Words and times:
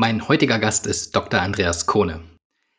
Mein 0.00 0.28
heutiger 0.28 0.60
Gast 0.60 0.86
ist 0.86 1.16
Dr. 1.16 1.42
Andreas 1.42 1.86
Kohne. 1.86 2.20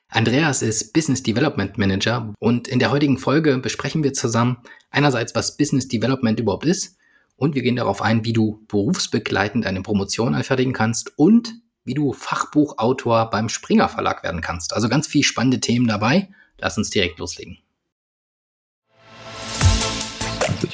Andreas 0.08 0.62
ist 0.62 0.94
Business 0.94 1.22
Development 1.22 1.78
Manager 1.78 2.34
und 2.40 2.70
in 2.70 2.80
der 2.80 2.92
heutigen 2.92 3.18
Folge 3.18 3.58
besprechen 3.58 4.04
wir 4.04 4.14
zusammen 4.14 4.60
einerseits, 4.90 5.36
was 5.36 5.58
Business 5.58 5.90
Development 5.90 6.40
überhaupt 6.40 6.66
ist 6.66 6.98
und 7.36 7.56
wir 7.56 7.62
gehen 7.62 7.76
darauf 7.76 8.02
ein, 8.02 8.24
wie 8.24 8.32
du 8.32 8.64
berufsbegleitend 8.70 9.66
eine 9.66 9.82
Promotion 9.82 10.34
anfertigen 10.34 10.72
kannst 10.72 11.12
und 11.18 11.56
wie 11.84 11.94
du 11.94 12.14
Fachbuchautor 12.14 13.30
beim 13.30 13.50
Springer 13.50 13.90
Verlag 13.90 14.24
werden 14.24 14.40
kannst. 14.40 14.74
Also 14.74 14.88
ganz 14.88 15.06
viel 15.06 15.24
spannende 15.24 15.60
Themen 15.60 15.90
dabei. 15.90 16.30
Lass 16.58 16.78
uns 16.78 16.90
direkt 16.90 17.20
loslegen. 17.20 17.58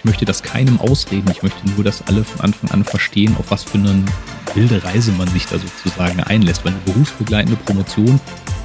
Ich 0.05 0.07
möchte 0.07 0.25
das 0.25 0.43
keinem 0.43 0.79
ausreden. 0.79 1.31
Ich 1.31 1.41
möchte 1.41 1.67
nur, 1.67 1.83
dass 1.83 2.05
alle 2.05 2.23
von 2.23 2.41
Anfang 2.41 2.69
an 2.69 2.83
verstehen, 2.83 3.35
auf 3.39 3.49
was 3.49 3.63
für 3.63 3.79
eine 3.79 4.05
wilde 4.53 4.83
Reise 4.83 5.11
man 5.13 5.27
sich 5.29 5.47
da 5.47 5.57
sozusagen 5.57 6.19
einlässt. 6.19 6.63
Weil 6.63 6.73
eine 6.73 6.81
berufsbegleitende 6.81 7.57
Promotion 7.63 8.21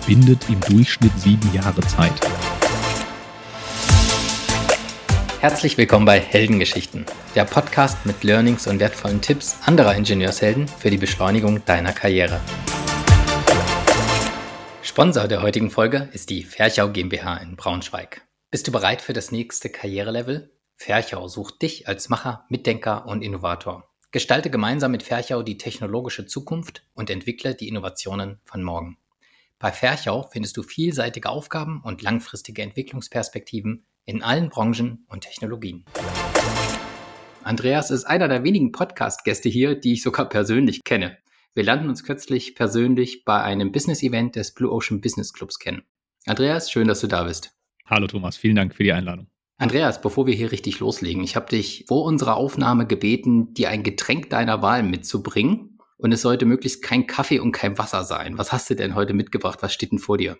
bindet 0.06 0.46
im 0.51 0.60
Durchschnitt 0.60 1.18
sieben 1.18 1.51
Jahre 1.55 1.80
Zeit. 1.80 2.12
Herzlich 5.41 5.79
willkommen 5.79 6.05
bei 6.05 6.20
Heldengeschichten, 6.20 7.06
der 7.34 7.46
Podcast 7.46 8.04
mit 8.04 8.23
Learnings 8.23 8.66
und 8.66 8.79
wertvollen 8.79 9.23
Tipps 9.23 9.57
anderer 9.65 9.95
Ingenieurshelden 9.95 10.68
für 10.68 10.91
die 10.91 10.98
Beschleunigung 10.98 11.65
deiner 11.65 11.95
Karriere. 11.95 12.38
Sponsor 14.82 15.27
der 15.27 15.41
heutigen 15.41 15.70
Folge 15.70 16.10
ist 16.12 16.29
die 16.29 16.43
Ferchau 16.43 16.91
GmbH 16.91 17.38
in 17.38 17.57
Braunschweig. 17.57 18.27
Bist 18.51 18.68
du 18.68 18.73
bereit 18.73 19.01
für 19.01 19.15
das 19.15 19.32
nächste 19.32 19.70
Karrierelevel? 19.70 20.51
Ferchau 20.83 21.29
sucht 21.29 21.61
dich 21.61 21.89
als 21.89 22.09
Macher, 22.09 22.47
Mitdenker 22.48 23.05
und 23.05 23.21
Innovator. 23.21 23.91
Gestalte 24.12 24.48
gemeinsam 24.48 24.93
mit 24.93 25.02
Ferchau 25.02 25.43
die 25.43 25.59
technologische 25.59 26.25
Zukunft 26.25 26.87
und 26.95 27.11
entwickle 27.11 27.55
die 27.55 27.69
Innovationen 27.69 28.41
von 28.45 28.62
morgen. 28.62 28.97
Bei 29.59 29.73
Ferchau 29.73 30.23
findest 30.33 30.57
du 30.57 30.62
vielseitige 30.62 31.29
Aufgaben 31.29 31.82
und 31.85 32.01
langfristige 32.01 32.63
Entwicklungsperspektiven 32.63 33.85
in 34.07 34.23
allen 34.23 34.49
Branchen 34.49 35.04
und 35.10 35.21
Technologien. 35.21 35.85
Andreas 37.45 37.91
ist 37.91 38.07
einer 38.07 38.29
der 38.29 38.43
wenigen 38.43 38.73
Podcast-Gäste 38.73 39.51
hier, 39.51 39.74
die 39.74 39.93
ich 39.93 40.02
sogar 40.02 40.30
persönlich 40.30 40.82
kenne. 40.82 41.19
Wir 41.52 41.65
lernten 41.65 41.91
uns 41.91 42.04
kürzlich 42.04 42.54
persönlich 42.54 43.26
bei 43.26 43.43
einem 43.43 43.71
Business-Event 43.71 44.35
des 44.35 44.54
Blue 44.54 44.73
Ocean 44.73 45.02
Business 45.02 45.35
Clubs 45.35 45.59
kennen. 45.59 45.82
Andreas, 46.24 46.71
schön, 46.71 46.88
dass 46.88 47.01
du 47.01 47.07
da 47.07 47.24
bist. 47.24 47.54
Hallo 47.85 48.07
Thomas, 48.07 48.38
vielen 48.38 48.57
Dank 48.57 48.74
für 48.74 48.82
die 48.82 48.93
Einladung. 48.93 49.26
Andreas, 49.61 50.01
bevor 50.01 50.27
wir 50.27 50.33
hier 50.33 50.53
richtig 50.53 50.80
loslegen, 50.80 51.23
ich 51.23 51.37
habe 51.37 51.51
dich 51.51 51.85
vor 51.87 52.05
unserer 52.05 52.39
Aufnahme 52.39 52.87
gebeten, 52.87 53.53
dir 53.53 53.69
ein 53.69 53.83
Getränk 53.83 54.30
deiner 54.30 54.63
Wahl 54.63 54.83
mitzubringen. 54.83 55.79
Und 55.99 56.13
es 56.13 56.23
sollte 56.23 56.47
möglichst 56.47 56.83
kein 56.83 57.07
Kaffee 57.07 57.41
und 57.41 57.53
kein 57.53 57.77
Wasser 57.77 58.05
sein. 58.05 58.38
Was 58.38 58.53
hast 58.53 58.71
du 58.71 58.75
denn 58.75 58.95
heute 58.95 59.13
mitgebracht? 59.13 59.59
Was 59.61 59.75
steht 59.75 59.93
denn 59.93 59.99
vor 59.99 60.16
dir? 60.16 60.38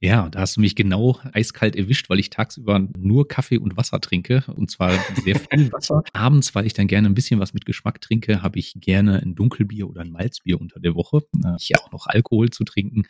Ja, 0.00 0.28
da 0.30 0.40
hast 0.40 0.56
du 0.56 0.62
mich 0.62 0.74
genau 0.74 1.20
eiskalt 1.32 1.76
erwischt, 1.76 2.10
weil 2.10 2.18
ich 2.18 2.30
tagsüber 2.30 2.88
nur 2.98 3.28
Kaffee 3.28 3.58
und 3.58 3.76
Wasser 3.76 4.00
trinke 4.00 4.42
und 4.48 4.68
zwar 4.68 4.98
sehr 5.22 5.38
viel 5.38 5.70
Wasser. 5.72 6.02
Abends, 6.12 6.52
weil 6.52 6.66
ich 6.66 6.72
dann 6.72 6.88
gerne 6.88 7.08
ein 7.08 7.14
bisschen 7.14 7.38
was 7.38 7.54
mit 7.54 7.66
Geschmack 7.66 8.00
trinke, 8.00 8.42
habe 8.42 8.58
ich 8.58 8.74
gerne 8.80 9.22
ein 9.22 9.36
Dunkelbier 9.36 9.88
oder 9.88 10.00
ein 10.00 10.10
Malzbier 10.10 10.60
unter 10.60 10.80
der 10.80 10.96
Woche. 10.96 11.20
Ich 11.60 11.70
auch 11.78 11.92
noch 11.92 12.08
Alkohol 12.08 12.50
zu 12.50 12.64
trinken. 12.64 13.04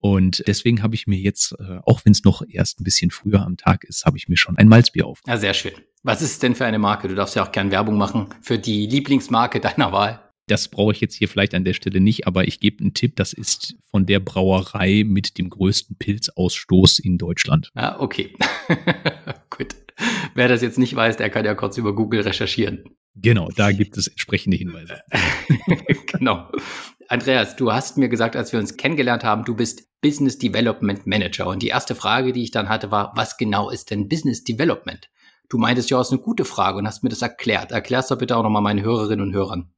Und 0.00 0.42
deswegen 0.46 0.82
habe 0.82 0.94
ich 0.94 1.06
mir 1.06 1.18
jetzt, 1.18 1.52
äh, 1.58 1.78
auch 1.84 2.04
wenn 2.04 2.12
es 2.12 2.24
noch 2.24 2.42
erst 2.46 2.80
ein 2.80 2.84
bisschen 2.84 3.10
früher 3.10 3.42
am 3.42 3.56
Tag 3.56 3.84
ist, 3.84 4.04
habe 4.04 4.16
ich 4.16 4.28
mir 4.28 4.36
schon 4.36 4.56
ein 4.56 4.68
Malzbier 4.68 5.06
auf. 5.06 5.20
Ja, 5.26 5.36
sehr 5.36 5.54
schön. 5.54 5.72
Was 6.02 6.22
ist 6.22 6.32
es 6.32 6.38
denn 6.38 6.54
für 6.54 6.66
eine 6.66 6.78
Marke? 6.78 7.08
Du 7.08 7.14
darfst 7.14 7.34
ja 7.34 7.44
auch 7.44 7.52
gern 7.52 7.70
Werbung 7.70 7.96
machen 7.96 8.28
für 8.40 8.58
die 8.58 8.86
Lieblingsmarke 8.86 9.60
deiner 9.60 9.92
Wahl. 9.92 10.20
Das 10.48 10.68
brauche 10.68 10.92
ich 10.92 11.00
jetzt 11.00 11.16
hier 11.16 11.28
vielleicht 11.28 11.54
an 11.54 11.64
der 11.64 11.72
Stelle 11.72 12.00
nicht, 12.00 12.28
aber 12.28 12.46
ich 12.46 12.60
gebe 12.60 12.80
einen 12.80 12.94
Tipp, 12.94 13.16
das 13.16 13.32
ist 13.32 13.74
von 13.90 14.06
der 14.06 14.20
Brauerei 14.20 15.02
mit 15.04 15.38
dem 15.38 15.50
größten 15.50 15.96
Pilzausstoß 15.96 17.00
in 17.00 17.18
Deutschland. 17.18 17.72
Ah, 17.74 17.96
okay. 17.98 18.32
Gut. 19.50 19.74
Wer 20.34 20.46
das 20.46 20.62
jetzt 20.62 20.78
nicht 20.78 20.94
weiß, 20.94 21.16
der 21.16 21.30
kann 21.30 21.44
ja 21.44 21.54
kurz 21.54 21.78
über 21.78 21.94
Google 21.94 22.20
recherchieren. 22.20 22.84
Genau, 23.16 23.48
da 23.56 23.72
gibt 23.72 23.96
es 23.96 24.06
entsprechende 24.06 24.58
Hinweise. 24.58 25.00
genau. 26.06 26.52
Andreas, 27.08 27.56
du 27.56 27.72
hast 27.72 27.98
mir 27.98 28.08
gesagt, 28.08 28.34
als 28.34 28.52
wir 28.52 28.58
uns 28.58 28.76
kennengelernt 28.76 29.22
haben, 29.22 29.44
du 29.44 29.54
bist 29.54 29.84
Business 30.00 30.38
Development 30.38 31.06
Manager. 31.06 31.46
Und 31.46 31.62
die 31.62 31.68
erste 31.68 31.94
Frage, 31.94 32.32
die 32.32 32.42
ich 32.42 32.50
dann 32.50 32.68
hatte, 32.68 32.90
war, 32.90 33.12
was 33.14 33.36
genau 33.36 33.70
ist 33.70 33.90
denn 33.90 34.08
Business 34.08 34.44
Development? 34.44 35.08
Du 35.48 35.58
meintest 35.58 35.90
ja, 35.90 36.00
es 36.00 36.08
ist 36.08 36.12
eine 36.12 36.22
gute 36.22 36.44
Frage 36.44 36.78
und 36.78 36.86
hast 36.86 37.04
mir 37.04 37.08
das 37.08 37.22
erklärt. 37.22 37.70
Erklärst 37.70 38.10
du 38.10 38.16
bitte 38.16 38.36
auch 38.36 38.42
nochmal 38.42 38.62
meinen 38.62 38.82
Hörerinnen 38.82 39.28
und 39.28 39.34
Hörern. 39.34 39.72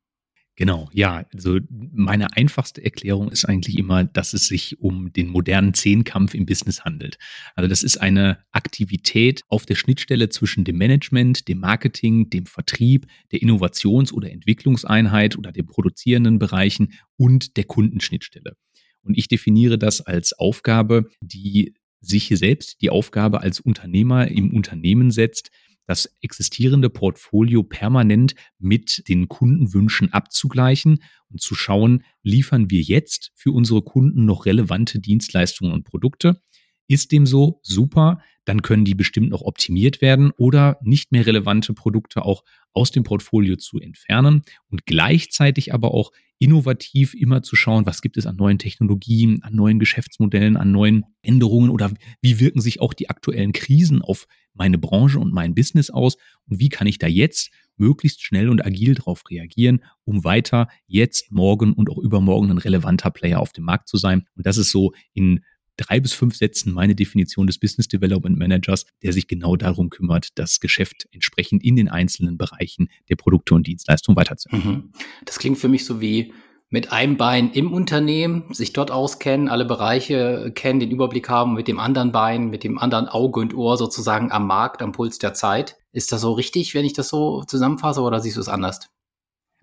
Genau, 0.59 0.91
ja. 0.93 1.25
Also 1.33 1.61
meine 1.71 2.37
einfachste 2.37 2.85
Erklärung 2.85 3.31
ist 3.31 3.45
eigentlich 3.45 3.79
immer, 3.79 4.03
dass 4.03 4.33
es 4.33 4.49
sich 4.49 4.81
um 4.81 5.13
den 5.13 5.29
modernen 5.29 5.73
Zehnkampf 5.73 6.35
im 6.35 6.47
Business 6.47 6.85
handelt. 6.85 7.17
Also 7.55 7.69
das 7.69 7.85
ist 7.85 7.99
eine 7.99 8.39
Aktivität 8.51 9.43
auf 9.47 9.67
der 9.67 9.77
Schnittstelle 9.77 10.31
zwischen 10.31 10.65
dem 10.65 10.77
Management, 10.77 11.47
dem 11.47 11.61
Marketing, 11.61 12.29
dem 12.31 12.45
Vertrieb, 12.47 13.07
der 13.31 13.41
Innovations- 13.41 14.13
oder 14.13 14.33
Entwicklungseinheit 14.33 15.39
oder 15.39 15.53
den 15.53 15.67
produzierenden 15.67 16.41
Bereichen 16.41 16.93
und 17.17 17.57
der 17.57 17.63
Kundenschnittstelle. 17.63 18.57
Und 19.03 19.17
ich 19.17 19.29
definiere 19.29 19.79
das 19.79 20.01
als 20.01 20.33
Aufgabe, 20.33 21.09
die 21.21 21.75
sich 22.01 22.33
selbst 22.35 22.83
die 22.83 22.91
Aufgabe 22.91 23.43
als 23.43 23.61
Unternehmer 23.61 24.27
im 24.27 24.53
Unternehmen 24.53 25.13
setzt, 25.13 25.53
das 25.89 26.09
existierende 26.21 26.91
Portfolio 26.91 27.63
permanent 27.63 28.35
mit 28.59 29.09
den 29.09 29.27
Kundenwünschen 29.27 30.13
abzugleichen 30.13 31.03
und 31.31 31.41
zu 31.41 31.55
schauen, 31.55 32.05
liefern 32.23 32.71
wir 32.71 32.83
jetzt 32.83 33.33
für 33.35 33.53
unsere 33.53 33.83
Kunden 33.83 34.27
noch 34.27 34.45
relevante 34.45 35.01
Dienstleistungen 35.01 35.73
und 35.73 35.85
Produkte? 35.85 36.43
Ist 36.89 37.11
dem 37.11 37.25
so? 37.27 37.61
Super. 37.63 38.23
Dann 38.49 38.63
können 38.63 38.87
die 38.87 38.95
bestimmt 38.95 39.29
noch 39.29 39.43
optimiert 39.43 40.01
werden 40.01 40.31
oder 40.39 40.79
nicht 40.81 41.13
mehr 41.13 41.27
relevante 41.27 41.75
Produkte 41.75 42.25
auch 42.25 42.45
aus 42.73 42.91
dem 42.91 43.03
Portfolio 43.03 43.57
zu 43.57 43.79
entfernen 43.79 44.41
und 44.71 44.87
gleichzeitig 44.87 45.75
aber 45.75 45.93
auch 45.93 46.13
innovativ 46.39 47.13
immer 47.13 47.43
zu 47.43 47.57
schauen, 47.57 47.85
was 47.85 48.01
gibt 48.01 48.17
es 48.17 48.25
an 48.25 48.37
neuen 48.37 48.59
Technologien, 48.59 49.43
an 49.43 49.55
neuen 49.55 49.79
Geschäftsmodellen, 49.79 50.57
an 50.57 50.73
neuen 50.73 51.05
Änderungen 51.21 51.69
oder 51.69 51.93
wie 52.23 52.41
wirken 52.41 52.63
sich 52.63 52.81
auch 52.81 52.95
die 52.95 53.11
aktuellen 53.11 53.53
Krisen 53.53 54.01
auf 54.01 54.27
meine 54.55 54.79
Branche 54.79 55.19
und 55.19 55.35
mein 55.35 55.55
Business 55.55 55.91
aus 55.91 56.17
und 56.47 56.59
wie 56.59 56.71
kann 56.71 56.87
ich 56.87 56.97
da 56.97 57.07
jetzt 57.07 57.51
möglichst 57.77 58.23
schnell 58.23 58.49
und 58.49 58.65
agil 58.65 58.95
darauf 58.95 59.25
reagieren, 59.29 59.85
um 60.05 60.25
weiter 60.25 60.69
jetzt, 60.87 61.31
morgen 61.31 61.75
und 61.75 61.91
auch 61.91 61.99
übermorgen 61.99 62.51
ein 62.51 62.59
relevanter 62.59 63.11
Player 63.11 63.41
auf 63.41 63.53
dem 63.53 63.65
Markt 63.65 63.89
zu 63.89 63.99
sein. 63.99 64.25
Und 64.37 64.47
das 64.47 64.57
ist 64.57 64.71
so 64.71 64.93
in 65.13 65.41
drei 65.79 66.01
bis 66.01 66.13
fünf 66.13 66.37
Sätzen 66.37 66.75
meine 66.75 66.95
Definition 66.95 67.47
des 67.47 67.59
Business 67.59 67.89
Development 67.89 68.37
Managers, 68.37 68.85
der 69.03 69.15
sich 69.15 69.27
genau 69.27 69.57
darum 69.57 69.89
kümmert, 69.89 70.29
das 70.35 70.61
Geschäft 70.61 71.09
entsprechend 71.13 71.65
in 71.65 71.77
den 71.77 71.89
einzelnen 71.89 72.37
Bereichen 72.37 72.91
der 73.09 73.17
Produkte 73.17 73.55
und 73.55 73.67
Dienstleistungen 73.67 74.17
weiterzuentwickeln. 74.17 74.77
Mhm. 74.77 74.93
Das 75.25 75.39
klingt 75.39 75.59
für 75.59 75.69
mich 75.69 75.87
so 75.87 76.01
wie 76.01 76.35
mit 76.71 76.93
einem 76.93 77.17
Bein 77.17 77.51
im 77.53 77.73
Unternehmen, 77.73 78.53
sich 78.53 78.75
dort 78.75 78.91
auskennen, 78.91 79.49
alle 79.49 79.65
Bereiche 79.65 80.53
kennen, 80.55 80.81
den 80.81 80.91
Überblick 80.91 81.31
haben, 81.31 81.55
mit 81.55 81.67
dem 81.67 81.81
anderen 81.81 82.13
Bein, 82.13 82.51
mit 82.51 82.63
dem 82.63 82.79
anderen 82.79 83.09
Auge 83.09 83.41
und 83.41 83.55
Ohr 83.55 83.79
sozusagen 83.79 84.31
am 84.33 84.47
Markt, 84.47 84.83
am 84.83 84.93
Puls 84.93 85.19
der 85.19 85.33
Zeit. 85.33 85.77
Ist 85.93 86.13
das 86.13 86.21
so 86.21 86.33
richtig, 86.33 86.75
wenn 86.75 86.85
ich 86.85 86.93
das 86.93 87.09
so 87.09 87.43
zusammenfasse, 87.45 88.03
oder 88.03 88.21
siehst 88.21 88.37
du 88.37 88.41
es 88.43 88.49
anders? 88.49 88.81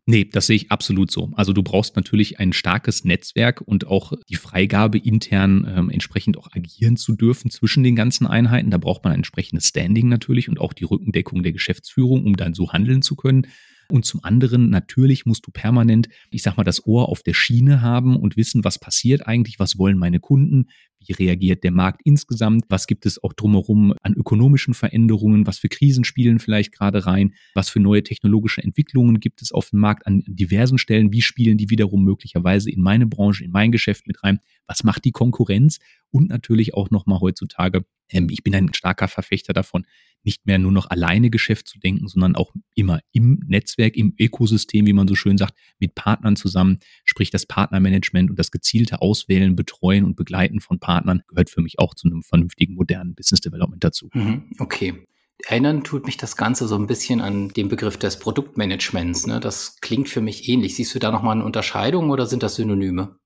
Nee, 0.08 0.26
das 0.26 0.46
sehe 0.46 0.56
ich 0.56 0.72
absolut 0.72 1.10
so. 1.10 1.32
Also 1.36 1.52
du 1.52 1.64
brauchst 1.64 1.96
natürlich 1.96 2.40
ein 2.40 2.54
starkes 2.54 3.06
Netzwerk 3.06 3.62
und 3.62 3.88
auch 3.88 4.14
die 4.30 4.36
Freigabe, 4.36 5.00
intern 5.00 5.66
ähm, 5.68 5.90
entsprechend 5.90 6.38
auch 6.38 6.50
agieren 6.52 6.96
zu 6.96 7.16
dürfen 7.16 7.50
zwischen 7.50 7.84
den 7.84 7.96
ganzen 7.96 8.28
Einheiten. 8.28 8.70
Da 8.70 8.78
braucht 8.78 9.04
man 9.04 9.14
ein 9.14 9.20
entsprechendes 9.20 9.68
Standing 9.68 10.08
natürlich 10.08 10.48
und 10.48 10.60
auch 10.60 10.74
die 10.74 10.84
Rückendeckung 10.84 11.42
der 11.42 11.54
Geschäftsführung, 11.54 12.24
um 12.24 12.36
dann 12.36 12.54
so 12.54 12.72
handeln 12.72 13.02
zu 13.02 13.16
können. 13.16 13.48
Und 13.90 14.06
zum 14.06 14.24
anderen, 14.24 14.70
natürlich 14.70 15.26
musst 15.26 15.46
du 15.48 15.52
permanent, 15.52 16.10
ich 16.30 16.44
sag 16.44 16.58
mal, 16.58 16.64
das 16.64 16.86
Ohr 16.86 17.10
auf 17.10 17.24
der 17.24 17.34
Schiene 17.34 17.82
haben 17.82 18.16
und 18.16 18.38
wissen, 18.38 18.64
was 18.64 18.80
passiert 18.80 19.28
eigentlich, 19.28 19.60
was 19.60 19.78
wollen 19.78 19.98
meine 19.98 20.20
Kunden, 20.20 20.70
wie 21.08 21.14
reagiert 21.14 21.64
der 21.64 21.72
Markt 21.72 22.02
insgesamt? 22.04 22.66
Was 22.70 22.88
gibt 22.88 23.06
es 23.06 23.22
auch 23.24 23.34
drumherum 23.34 23.94
an 24.02 24.14
ökonomischen 24.14 24.74
Veränderungen? 24.74 25.48
Was 25.48 25.60
für 25.60 25.70
Krisen 25.70 26.04
spielen 26.04 26.40
vielleicht 26.40 26.72
gerade 26.72 27.06
rein? 27.06 27.34
Was 27.54 27.70
für 27.70 27.80
neue 27.80 28.04
technologische 28.04 28.64
Entwicklungen 28.64 29.20
gibt 29.20 29.42
es 29.42 29.52
auf 29.52 29.70
dem 29.70 29.80
Markt 29.80 30.08
an 30.08 30.24
diversen 30.28 30.78
Stellen? 30.78 31.12
Wie 31.12 31.22
spielen 31.22 31.58
die 31.58 31.70
wiederum 31.70 32.04
möglicherweise 32.04 32.70
in 32.70 32.82
meine 32.82 33.06
Branche, 33.06 33.44
in 33.44 33.52
mein 33.52 33.72
Geschäft 33.72 34.08
mit 34.08 34.24
rein? 34.24 34.40
Was 34.68 34.84
macht 34.84 35.06
die 35.06 35.12
Konkurrenz? 35.12 35.80
Und 36.12 36.30
natürlich 36.30 36.74
auch 36.74 36.90
nochmal 36.92 37.20
heutzutage, 37.20 37.86
ähm, 38.10 38.28
ich 38.30 38.44
bin 38.44 38.56
ein 38.56 38.74
starker 38.74 39.08
Verfechter 39.08 39.54
davon, 39.54 39.86
nicht 40.26 40.46
mehr 40.46 40.60
nur 40.60 40.72
noch 40.72 40.90
alleine 40.90 41.30
Geschäft 41.30 41.68
zu 41.68 41.80
denken, 41.80 42.08
sondern 42.08 42.36
auch 42.36 42.54
immer 42.74 43.00
im 43.12 43.42
Netzwerk, 43.48 43.96
im 43.96 44.14
Ökosystem, 44.20 44.86
wie 44.86 44.94
man 44.94 45.08
so 45.08 45.16
schön 45.16 45.38
sagt, 45.38 45.54
mit 45.80 45.96
Partnern 45.96 46.36
zusammen, 46.36 46.80
sprich 47.06 47.30
das 47.30 47.46
Partnermanagement 47.46 48.30
und 48.30 48.40
das 48.40 48.52
gezielte 48.52 49.02
Auswählen, 49.02 49.56
Betreuen 49.56 50.04
und 50.04 50.16
Begleiten 50.16 50.60
von 50.60 50.80
Partnern 50.80 51.22
gehört 51.28 51.50
für 51.50 51.62
mich 51.62 51.80
auch 51.80 51.94
zu 51.94 52.08
einem 52.08 52.24
vernünftigen, 52.24 52.76
modernen 52.76 53.16
Business 53.16 53.42
Development 53.42 53.84
dazu. 53.84 54.10
Mhm, 54.14 54.52
okay. 54.60 55.06
Erinnern 55.48 55.84
tut 55.84 56.06
mich 56.06 56.18
das 56.18 56.38
Ganze 56.38 56.68
so 56.68 56.76
ein 56.76 56.88
bisschen 56.88 57.22
an 57.22 57.50
den 57.50 57.68
Begriff 57.68 57.98
des 57.98 58.20
Produktmanagements. 58.20 59.28
Ne? 59.28 59.40
Das 59.40 59.78
klingt 59.82 60.10
für 60.10 60.22
mich 60.22 60.48
ähnlich. 60.50 60.76
Siehst 60.76 60.96
du 60.96 61.00
da 61.00 61.12
nochmal 61.12 61.36
eine 61.36 61.46
Unterscheidung 61.46 62.10
oder 62.10 62.26
sind 62.26 62.42
das 62.42 62.56
Synonyme? 62.56 63.20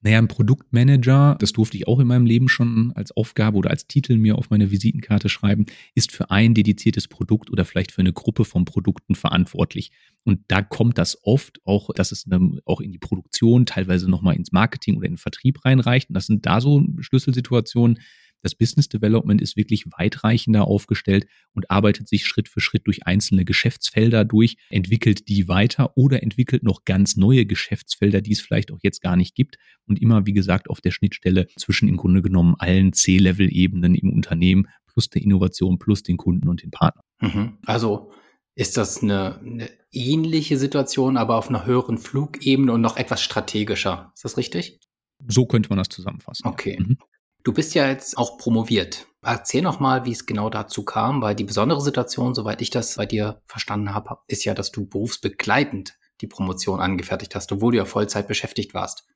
Naja, 0.00 0.18
ein 0.18 0.28
Produktmanager, 0.28 1.36
das 1.40 1.52
durfte 1.52 1.76
ich 1.76 1.88
auch 1.88 1.98
in 1.98 2.06
meinem 2.06 2.24
Leben 2.24 2.48
schon 2.48 2.92
als 2.94 3.10
Aufgabe 3.10 3.58
oder 3.58 3.70
als 3.70 3.88
Titel 3.88 4.16
mir 4.16 4.38
auf 4.38 4.48
meine 4.48 4.70
Visitenkarte 4.70 5.28
schreiben, 5.28 5.66
ist 5.96 6.12
für 6.12 6.30
ein 6.30 6.54
dediziertes 6.54 7.08
Produkt 7.08 7.50
oder 7.50 7.64
vielleicht 7.64 7.90
für 7.90 8.00
eine 8.00 8.12
Gruppe 8.12 8.44
von 8.44 8.64
Produkten 8.64 9.16
verantwortlich. 9.16 9.90
Und 10.24 10.40
da 10.46 10.62
kommt 10.62 10.98
das 10.98 11.18
oft 11.24 11.60
auch, 11.64 11.90
dass 11.94 12.12
es 12.12 12.26
auch 12.64 12.80
in 12.80 12.92
die 12.92 12.98
Produktion, 12.98 13.66
teilweise 13.66 14.08
nochmal 14.08 14.36
ins 14.36 14.52
Marketing 14.52 14.96
oder 14.96 15.06
in 15.06 15.14
den 15.14 15.18
Vertrieb 15.18 15.64
reinreicht. 15.64 16.10
Und 16.10 16.14
das 16.14 16.26
sind 16.26 16.46
da 16.46 16.60
so 16.60 16.84
Schlüsselsituationen, 17.00 17.98
das 18.42 18.54
Business 18.54 18.88
Development 18.88 19.40
ist 19.40 19.56
wirklich 19.56 19.84
weitreichender 19.96 20.66
aufgestellt 20.66 21.26
und 21.52 21.70
arbeitet 21.70 22.08
sich 22.08 22.26
Schritt 22.26 22.48
für 22.48 22.60
Schritt 22.60 22.86
durch 22.86 23.06
einzelne 23.06 23.44
Geschäftsfelder 23.44 24.24
durch, 24.24 24.56
entwickelt 24.70 25.28
die 25.28 25.48
weiter 25.48 25.96
oder 25.96 26.22
entwickelt 26.22 26.62
noch 26.62 26.84
ganz 26.84 27.16
neue 27.16 27.46
Geschäftsfelder, 27.46 28.20
die 28.20 28.32
es 28.32 28.40
vielleicht 28.40 28.72
auch 28.72 28.78
jetzt 28.82 29.00
gar 29.00 29.16
nicht 29.16 29.34
gibt 29.34 29.56
und 29.86 30.00
immer, 30.00 30.26
wie 30.26 30.32
gesagt, 30.32 30.70
auf 30.70 30.80
der 30.80 30.90
Schnittstelle 30.90 31.46
zwischen 31.56 31.88
im 31.88 31.96
Grunde 31.96 32.22
genommen 32.22 32.54
allen 32.58 32.92
C-Level-Ebenen 32.92 33.94
im 33.94 34.12
Unternehmen 34.12 34.68
plus 34.86 35.10
der 35.10 35.22
Innovation 35.22 35.78
plus 35.78 36.02
den 36.02 36.16
Kunden 36.16 36.48
und 36.48 36.62
den 36.62 36.70
Partnern. 36.70 37.04
Mhm. 37.20 37.58
Also 37.64 38.12
ist 38.54 38.76
das 38.76 39.02
eine, 39.02 39.38
eine, 39.38 39.70
ähnliche 39.92 40.58
Situation, 40.58 41.16
aber 41.16 41.36
auf 41.36 41.48
einer 41.48 41.64
höheren 41.64 41.96
Flugebene 41.96 42.72
und 42.72 42.80
noch 42.80 42.96
etwas 42.96 43.22
strategischer. 43.22 44.12
Ist 44.14 44.24
das 44.24 44.36
richtig? 44.36 44.80
So 45.26 45.46
könnte 45.46 45.70
man 45.70 45.78
das 45.78 45.88
zusammenfassen. 45.88 46.46
Okay. 46.46 46.76
Mhm. 46.78 46.98
Du 47.44 47.52
bist 47.52 47.74
ja 47.74 47.88
jetzt 47.88 48.18
auch 48.18 48.38
promoviert. 48.38 49.06
Erzähl 49.22 49.62
noch 49.62 49.80
mal, 49.80 50.04
wie 50.04 50.12
es 50.12 50.26
genau 50.26 50.50
dazu 50.50 50.84
kam, 50.84 51.22
weil 51.22 51.34
die 51.34 51.44
besondere 51.44 51.80
Situation, 51.80 52.34
soweit 52.34 52.62
ich 52.62 52.70
das 52.70 52.96
bei 52.96 53.06
dir 53.06 53.42
verstanden 53.46 53.94
habe, 53.94 54.18
ist 54.26 54.44
ja, 54.44 54.54
dass 54.54 54.70
du 54.70 54.86
berufsbegleitend 54.86 55.98
die 56.20 56.26
Promotion 56.26 56.80
angefertigt 56.80 57.34
hast, 57.34 57.50
obwohl 57.52 57.72
du 57.72 57.78
ja 57.78 57.84
Vollzeit 57.84 58.28
beschäftigt 58.28 58.74
warst. 58.74 59.06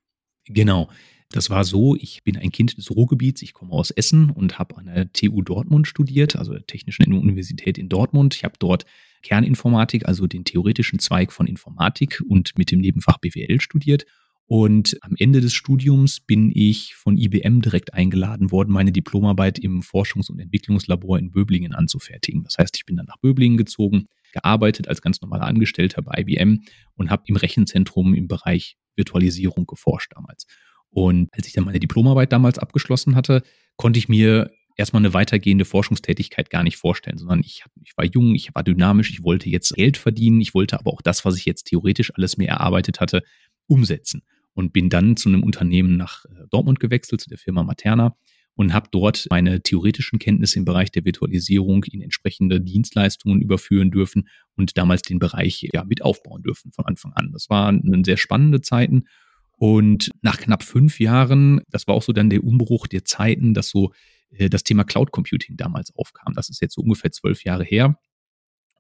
Genau. 0.47 0.89
Das 1.31 1.49
war 1.49 1.65
so, 1.65 1.97
ich 1.97 2.25
bin 2.25 2.37
ein 2.37 2.53
Kind 2.53 2.77
des 2.77 2.91
Ruhrgebiets, 2.91 3.41
ich 3.41 3.55
komme 3.55 3.73
aus 3.73 3.91
Essen 3.91 4.29
und 4.29 4.59
habe 4.59 4.77
an 4.77 4.87
der 4.87 5.13
TU 5.13 5.41
Dortmund 5.41 5.87
studiert, 5.89 6.37
also 6.37 6.53
der 6.53 6.67
Technischen 6.67 7.11
Universität 7.15 7.79
in 7.79 7.89
Dortmund. 7.89 8.35
Ich 8.35 8.45
habe 8.45 8.55
dort 8.59 8.85
Kerninformatik, 9.23 10.07
also 10.07 10.27
den 10.27 10.45
theoretischen 10.45 10.99
Zweig 10.99 11.33
von 11.33 11.47
Informatik 11.47 12.23
und 12.29 12.59
mit 12.59 12.71
dem 12.71 12.81
Nebenfach 12.81 13.19
BWL 13.19 13.61
studiert 13.61 14.05
und 14.53 14.99
am 15.01 15.15
Ende 15.19 15.41
des 15.41 15.55
Studiums 15.55 16.21
bin 16.21 16.53
ich 16.55 16.95
von 16.95 17.17
IBM 17.17 17.63
direkt 17.63 17.95
eingeladen 17.95 18.51
worden, 18.51 18.71
meine 18.71 18.93
Diplomarbeit 18.93 19.59
im 19.59 19.81
Forschungs- 19.81 20.31
und 20.31 20.39
Entwicklungslabor 20.39 21.19
in 21.19 21.31
Böblingen 21.31 21.73
anzufertigen. 21.73 22.45
Das 22.45 22.59
heißt, 22.59 22.77
ich 22.77 22.85
bin 22.85 22.99
dann 22.99 23.07
nach 23.07 23.17
Böblingen 23.17 23.57
gezogen, 23.57 24.09
gearbeitet 24.35 24.89
als 24.89 25.01
ganz 25.01 25.23
normaler 25.23 25.47
Angestellter 25.47 26.03
bei 26.03 26.19
IBM 26.19 26.65
und 26.97 27.09
habe 27.09 27.23
im 27.29 27.37
Rechenzentrum 27.37 28.13
im 28.13 28.29
Bereich 28.29 28.77
Virtualisierung 28.95 29.65
geforscht 29.65 30.13
damals. 30.15 30.47
Und 30.91 31.31
als 31.33 31.47
ich 31.47 31.55
dann 31.55 31.65
meine 31.65 31.81
Diplomarbeit 31.81 32.31
damals 32.31 32.59
abgeschlossen 32.59 33.17
hatte, 33.17 33.43
konnte 33.77 33.99
ich 33.99 34.11
mir 34.11 34.51
erstmal 34.77 35.01
eine 35.01 35.15
weitergehende 35.15 35.65
Forschungstätigkeit 35.65 36.51
gar 36.51 36.63
nicht 36.63 36.77
vorstellen, 36.77 37.17
sondern 37.17 37.41
ich, 37.41 37.65
ich 37.83 37.97
war 37.97 38.05
jung, 38.05 38.35
ich 38.35 38.55
war 38.55 38.63
dynamisch, 38.63 39.09
ich 39.09 39.23
wollte 39.23 39.49
jetzt 39.49 39.73
Geld 39.77 39.97
verdienen, 39.97 40.43
ich 40.43 40.53
wollte 40.53 40.79
aber 40.79 40.93
auch 40.93 41.01
das, 41.01 41.25
was 41.25 41.39
ich 41.39 41.47
jetzt 41.47 41.69
theoretisch 41.69 42.13
alles 42.15 42.37
mir 42.37 42.49
erarbeitet 42.49 43.01
hatte, 43.01 43.23
umsetzen. 43.67 44.23
Und 44.55 44.73
bin 44.73 44.91
dann 44.91 45.17
zu 45.17 45.29
einem 45.29 45.43
Unternehmen 45.43 45.97
nach 45.97 46.25
äh, 46.27 46.47
Dortmund 46.51 46.81
gewechselt, 46.81 47.21
zu 47.21 47.29
der 47.29 47.39
Firma 47.39 47.63
Materna 47.63 48.17
und 48.55 48.75
habe 48.75 48.89
dort 48.91 49.27
meine 49.31 49.63
theoretischen 49.63 50.19
Kenntnisse 50.19 50.59
im 50.59 50.65
Bereich 50.65 50.91
der 50.91 51.05
Virtualisierung 51.05 51.85
in 51.85 52.03
entsprechende 52.03 52.61
Dienstleistungen 52.61 53.41
überführen 53.41 53.91
dürfen 53.91 54.29
und 54.57 54.77
damals 54.77 55.03
den 55.03 55.19
Bereich 55.19 55.69
ja 55.73 55.85
mit 55.85 56.03
aufbauen 56.03 56.43
dürfen 56.43 56.73
von 56.73 56.85
Anfang 56.85 57.13
an. 57.15 57.31
Das 57.33 57.49
waren 57.49 58.05
sehr 58.05 58.17
spannende 58.17 58.61
Zeiten. 58.61 59.05
Und 59.53 60.11
nach 60.23 60.39
knapp 60.39 60.63
fünf 60.63 60.99
Jahren, 60.99 61.63
das 61.69 61.87
war 61.87 61.95
auch 61.95 62.03
so 62.03 62.13
dann 62.13 62.31
der 62.31 62.43
Umbruch 62.45 62.87
der 62.87 63.05
Zeiten, 63.05 63.55
dass 63.55 63.69
so 63.69 63.93
äh, 64.31 64.51
das 64.51 64.65
Thema 64.65 64.85
Cloud 64.85 65.13
Computing 65.13 65.57
damals 65.57 65.95
aufkam. 65.95 66.35
Das 66.35 66.51
ist 66.51 66.61
jetzt 66.61 66.75
so 66.75 66.83
ungefähr 66.83 67.13
zwölf 67.13 67.45
Jahre 67.45 67.65
her. 67.65 67.99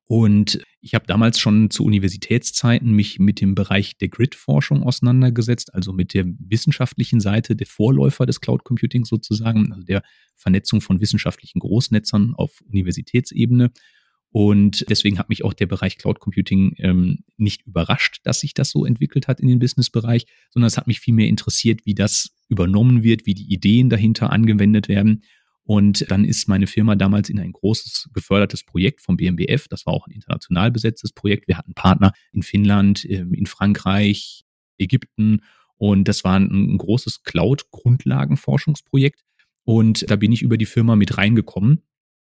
Und 0.06 0.62
ich 0.80 0.94
habe 0.94 1.06
damals 1.06 1.38
schon 1.38 1.70
zu 1.70 1.84
Universitätszeiten 1.84 2.92
mich 2.92 3.18
mit 3.18 3.40
dem 3.40 3.54
Bereich 3.54 3.96
der 3.98 4.08
Grid-Forschung 4.08 4.82
auseinandergesetzt, 4.82 5.72
also 5.74 5.92
mit 5.92 6.12
der 6.12 6.26
wissenschaftlichen 6.26 7.20
Seite, 7.20 7.56
der 7.56 7.66
Vorläufer 7.66 8.26
des 8.26 8.40
Cloud 8.40 8.64
Computing 8.64 9.04
sozusagen, 9.04 9.72
also 9.72 9.84
der 9.84 10.02
Vernetzung 10.36 10.80
von 10.80 11.00
wissenschaftlichen 11.00 11.60
Großnetzern 11.60 12.34
auf 12.34 12.60
Universitätsebene. 12.66 13.70
Und 14.32 14.86
deswegen 14.88 15.18
hat 15.18 15.28
mich 15.28 15.44
auch 15.44 15.52
der 15.52 15.66
Bereich 15.66 15.98
Cloud 15.98 16.18
Computing 16.18 16.74
ähm, 16.78 17.18
nicht 17.36 17.66
überrascht, 17.66 18.20
dass 18.24 18.40
sich 18.40 18.54
das 18.54 18.70
so 18.70 18.86
entwickelt 18.86 19.28
hat 19.28 19.40
in 19.40 19.48
den 19.48 19.58
Businessbereich, 19.58 20.24
sondern 20.50 20.68
es 20.68 20.78
hat 20.78 20.86
mich 20.86 21.00
vielmehr 21.00 21.28
interessiert, 21.28 21.84
wie 21.84 21.94
das 21.94 22.34
übernommen 22.48 23.02
wird, 23.02 23.26
wie 23.26 23.34
die 23.34 23.52
Ideen 23.52 23.90
dahinter 23.90 24.30
angewendet 24.30 24.88
werden. 24.88 25.22
Und 25.72 26.04
dann 26.10 26.26
ist 26.26 26.50
meine 26.50 26.66
Firma 26.66 26.96
damals 26.96 27.30
in 27.30 27.40
ein 27.40 27.50
großes 27.50 28.10
gefördertes 28.12 28.62
Projekt 28.62 29.00
vom 29.00 29.16
BMBF. 29.16 29.68
Das 29.68 29.86
war 29.86 29.94
auch 29.94 30.06
ein 30.06 30.12
international 30.12 30.70
besetztes 30.70 31.14
Projekt. 31.14 31.48
Wir 31.48 31.56
hatten 31.56 31.72
Partner 31.72 32.12
in 32.30 32.42
Finnland, 32.42 33.06
ähm, 33.08 33.32
in 33.32 33.46
Frankreich, 33.46 34.44
Ägypten. 34.76 35.40
Und 35.78 36.08
das 36.08 36.24
war 36.24 36.38
ein, 36.38 36.76
großes 36.76 37.22
Cloud-Grundlagenforschungsprojekt. 37.22 39.24
Und 39.64 40.10
da 40.10 40.16
bin 40.16 40.30
ich 40.30 40.42
über 40.42 40.58
die 40.58 40.66
Firma 40.66 40.94
mit 40.94 41.16
reingekommen 41.16 41.80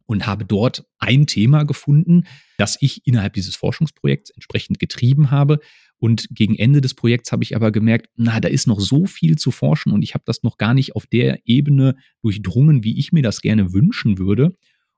und 0.07 0.27
habe 0.27 0.45
dort 0.45 0.85
ein 0.99 1.27
Thema 1.27 1.65
gefunden, 1.65 2.25
das 2.59 2.77
ich 2.81 3.07
innerhalb 3.07 3.33
dieses 3.35 3.57
Forschungsprojekts 3.57 4.31
entsprechend 4.31 4.79
getrieben 4.79 5.31
habe. 5.31 5.61
Und 5.99 6.27
gegen 6.31 6.57
Ende 6.57 6.81
des 6.81 6.95
Projekts 6.95 7.33
habe 7.33 7.43
ich 7.45 7.57
aber 7.57 7.73
gemerkt, 7.73 8.09
na, 8.17 8.41
da 8.41 8.49
ist 8.49 8.67
noch 8.67 8.81
so 8.81 9.07
viel 9.07 9.37
zu 9.37 9.51
forschen 9.51 9.93
und 9.93 10.03
ich 10.03 10.15
habe 10.15 10.25
das 10.27 10.43
noch 10.43 10.59
gar 10.59 10.75
nicht 10.75 10.95
auf 10.97 11.07
der 11.07 11.41
Ebene 11.47 11.97
durchdrungen, 12.23 12.85
wie 12.85 12.99
ich 12.99 13.13
mir 13.13 13.23
das 13.23 13.41
gerne 13.41 13.73
wünschen 13.73 14.19
würde. 14.19 14.57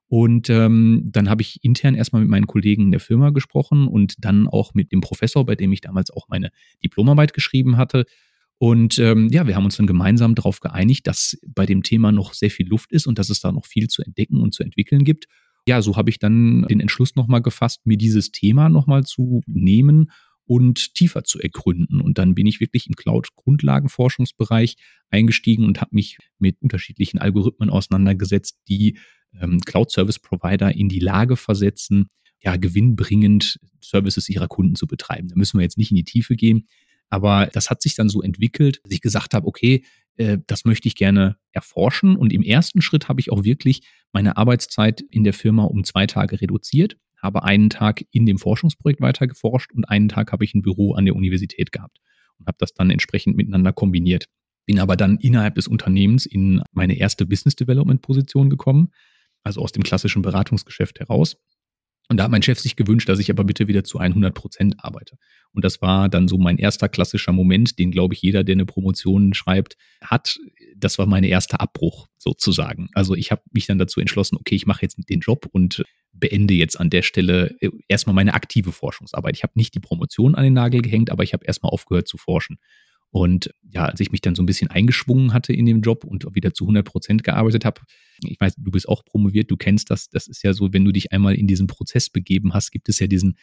Und 0.09 0.51
ähm, 0.51 1.03
dann 1.05 1.29
habe 1.29 1.43
ich 1.43 1.65
intern 1.65 1.95
erstmal 1.95 2.23
mit 2.23 2.31
meinen 2.31 2.47
Kollegen 2.47 2.83
in 2.83 2.91
der 2.93 3.01
Firma 3.01 3.31
gesprochen 3.31 3.89
und 3.89 4.15
dann 4.19 4.47
auch 4.47 4.73
mit 4.73 4.93
dem 4.93 5.01
Professor, 5.01 5.45
bei 5.45 5.57
dem 5.57 5.73
ich 5.73 5.81
damals 5.81 6.11
auch 6.11 6.29
meine 6.29 6.51
Diplomarbeit 6.83 7.35
geschrieben 7.35 7.77
hatte. 7.77 8.05
Und 8.59 8.99
ähm, 8.99 9.29
ja, 9.31 9.47
wir 9.47 9.55
haben 9.55 9.67
uns 9.67 9.77
dann 9.77 9.87
gemeinsam 9.87 10.35
darauf 10.35 10.61
geeinigt, 10.61 11.07
dass 11.07 11.37
bei 11.47 11.67
dem 11.67 11.83
Thema 11.83 12.11
noch 12.11 12.33
sehr 12.33 12.51
viel 12.51 12.67
Luft 12.67 12.91
ist 12.93 13.07
und 13.07 13.19
dass 13.19 13.29
es 13.29 13.41
da 13.41 13.53
noch 13.53 13.67
viel 13.67 13.89
zu 13.89 14.03
entdecken 14.03 14.41
und 14.41 14.55
zu 14.55 14.63
entwickeln 14.63 15.05
gibt. 15.05 15.27
Ja, 15.69 15.83
so 15.83 15.97
habe 15.97 16.11
ich 16.11 16.19
dann 16.19 16.63
den 16.69 16.81
Entschluss 16.81 17.17
nochmal 17.17 17.43
gefasst, 17.43 17.81
mir 17.85 17.99
dieses 17.99 18.31
Thema 18.31 18.69
nochmal 18.69 19.05
zu 19.05 19.43
nehmen 19.47 20.11
und 20.47 20.95
tiefer 20.95 21.25
zu 21.25 21.41
ergründen. 21.41 22.01
Und 22.01 22.19
dann 22.19 22.35
bin 22.35 22.47
ich 22.47 22.61
wirklich 22.61 22.87
im 22.87 22.95
Cloud-Grundlagenforschungsbereich 22.95 24.77
eingestiegen 25.11 25.65
und 25.65 25.81
habe 25.81 25.95
mich 25.95 26.19
mit 26.39 26.57
unterschiedlichen 26.63 27.19
Algorithmen 27.19 27.69
auseinandergesetzt, 27.69 28.59
die 28.69 28.99
ähm, 29.41 29.61
Cloud-Service-Provider 29.61 30.75
in 30.75 30.89
die 30.89 31.01
Lage 31.01 31.37
versetzen, 31.37 32.07
ja, 32.41 32.57
gewinnbringend 32.57 33.59
Services 33.81 34.29
ihrer 34.29 34.47
Kunden 34.47 34.77
zu 34.77 34.87
betreiben. 34.87 35.29
Da 35.29 35.37
müssen 35.37 35.59
wir 35.59 35.65
jetzt 35.65 35.79
nicht 35.79 35.91
in 35.91 35.97
die 35.97 36.05
Tiefe 36.05 36.37
gehen. 36.37 36.69
Aber 37.09 37.47
das 37.53 37.71
hat 37.71 37.83
sich 37.83 37.95
dann 37.95 38.09
so 38.09 38.23
entwickelt, 38.23 38.81
dass 38.83 38.93
ich 38.93 39.01
gesagt 39.01 39.35
habe, 39.35 39.47
okay, 39.47 39.85
äh, 40.17 40.39
das 40.47 40.65
möchte 40.65 40.89
ich 40.89 40.95
gerne 40.95 41.37
erforschen. 41.53 42.17
Und 42.17 42.33
im 42.33 42.43
ersten 42.43 42.83
Schritt 42.83 43.09
habe 43.09 43.21
ich 43.21 43.31
auch 43.31 43.45
wirklich 43.45 43.83
meine 44.13 44.37
Arbeitszeit 44.37 45.03
in 45.11 45.25
der 45.25 45.33
Firma 45.33 45.65
um 45.65 45.85
zwei 45.85 46.07
Tage 46.07 46.41
reduziert, 46.41 46.97
habe 47.23 47.45
einen 47.45 47.71
Tag 47.71 48.05
in 48.11 48.27
dem 48.27 48.39
Forschungsprojekt 48.39 49.01
weiter 49.01 49.27
geforscht 49.27 49.73
und 49.73 49.85
einen 49.89 50.09
Tag 50.09 50.33
habe 50.33 50.45
ich 50.45 50.55
ein 50.55 50.63
Büro 50.63 50.95
an 50.95 51.05
der 51.05 51.17
Universität 51.17 51.73
gehabt 51.73 51.99
und 52.39 52.47
habe 52.47 52.57
das 52.59 52.75
dann 52.75 52.91
entsprechend 52.91 53.37
miteinander 53.37 53.73
kombiniert. 53.73 54.27
Bin 54.67 54.79
aber 54.81 54.97
dann 54.97 55.19
innerhalb 55.19 55.55
des 55.55 55.69
Unternehmens 55.69 56.27
in 56.27 56.63
meine 56.73 56.97
erste 56.99 57.25
Business 57.25 57.55
Development 57.55 58.03
Position 58.03 58.51
gekommen, 58.51 58.91
also 59.45 59.61
aus 59.61 59.73
dem 59.73 59.85
klassischen 59.85 60.23
Beratungsgeschäft 60.23 60.99
heraus 60.99 61.37
und 62.09 62.19
da 62.19 62.25
hat 62.25 62.31
mein 62.31 62.43
Chef 62.43 62.59
sich 62.61 62.77
gewünscht, 62.77 63.09
dass 63.09 63.19
ich 63.19 63.31
aber 63.31 63.45
bitte 63.45 63.67
wieder 63.69 63.83
zu 63.85 63.99
100 63.99 64.35
Prozent 64.35 64.77
arbeite. 64.79 65.19
Und 65.53 65.65
das 65.65 65.83
war 65.83 66.09
dann 66.09 66.29
so 66.29 66.39
mein 66.39 66.59
erster 66.59 66.89
klassischer 66.89 67.33
Moment, 67.33 67.79
den, 67.79 67.91
glaube 67.91 68.15
ich, 68.15 68.23
jeder, 68.23 68.45
der 68.45 68.55
eine 68.55 68.67
Promotion 68.67 69.35
schreibt, 69.35 69.77
hat. 70.01 70.39
Das 70.77 70.99
war 70.99 71.07
mein 71.07 71.25
erster 71.25 71.61
Abbruch 71.61 72.09
sozusagen. 72.19 72.89
Also 72.93 73.15
ich 73.15 73.31
habe 73.31 73.43
mich 73.53 73.67
dann 73.67 73.79
dazu 73.79 74.01
entschlossen, 74.01 74.37
okay, 74.37 74.55
ich 74.55 74.67
mache 74.67 74.83
jetzt 74.83 74.99
den 75.09 75.21
Job 75.21 75.49
und 75.51 75.83
beende 76.13 76.55
jetzt 76.55 76.79
an 76.79 76.91
der 76.91 77.03
Stelle 77.03 77.57
äh, 77.61 77.71
erstmal 77.89 78.15
meine 78.15 78.35
aktive 78.35 78.73
Forschungsarbeit. 78.73 79.37
Ich 79.37 79.43
habe 79.43 79.53
nicht 79.57 79.75
die 79.75 79.81
Promotion 79.81 80.35
an 80.35 80.45
den 80.45 80.55
Nagel 80.55 80.83
gehängt, 80.83 81.11
aber 81.11 81.25
ich 81.25 81.33
habe 81.33 81.45
erstmal 81.45 81.71
aufgehört 81.71 82.09
zu 82.09 82.19
forschen. 82.19 82.59
Und 83.11 83.55
ja, 83.71 83.87
als 83.87 84.01
ich 84.01 84.11
mich 84.11 84.21
dann 84.21 84.35
so 84.35 84.43
ein 84.43 84.47
bisschen 84.47 84.71
eingeschwungen 84.71 85.33
hatte 85.33 85.53
in 85.53 85.67
dem 85.67 85.81
Job 85.81 86.05
und 86.05 86.27
wieder 86.35 86.53
zu 86.53 86.65
100 86.65 86.85
Prozent 86.85 87.25
gearbeitet 87.25 87.65
habe, 87.65 87.81
ich 88.23 88.41
weiß, 88.41 88.57
du 88.57 88.71
bist 88.71 88.89
auch 88.89 89.05
promoviert, 89.05 89.51
du 89.51 89.57
kennst 89.57 89.91
das, 89.91 90.09
das 90.09 90.27
ist 90.27 90.43
ja 90.43 90.53
so, 90.53 90.73
wenn 90.73 90.85
du 90.85 90.93
dich 90.93 91.13
einmal 91.13 91.35
in 91.35 91.47
diesen 91.47 91.67
Prozess 91.67 92.11
begeben 92.11 92.53
hast, 92.53 92.71
gibt 92.71 92.89
es 92.89 92.99
ja 92.99 93.07
diesen, 93.07 93.37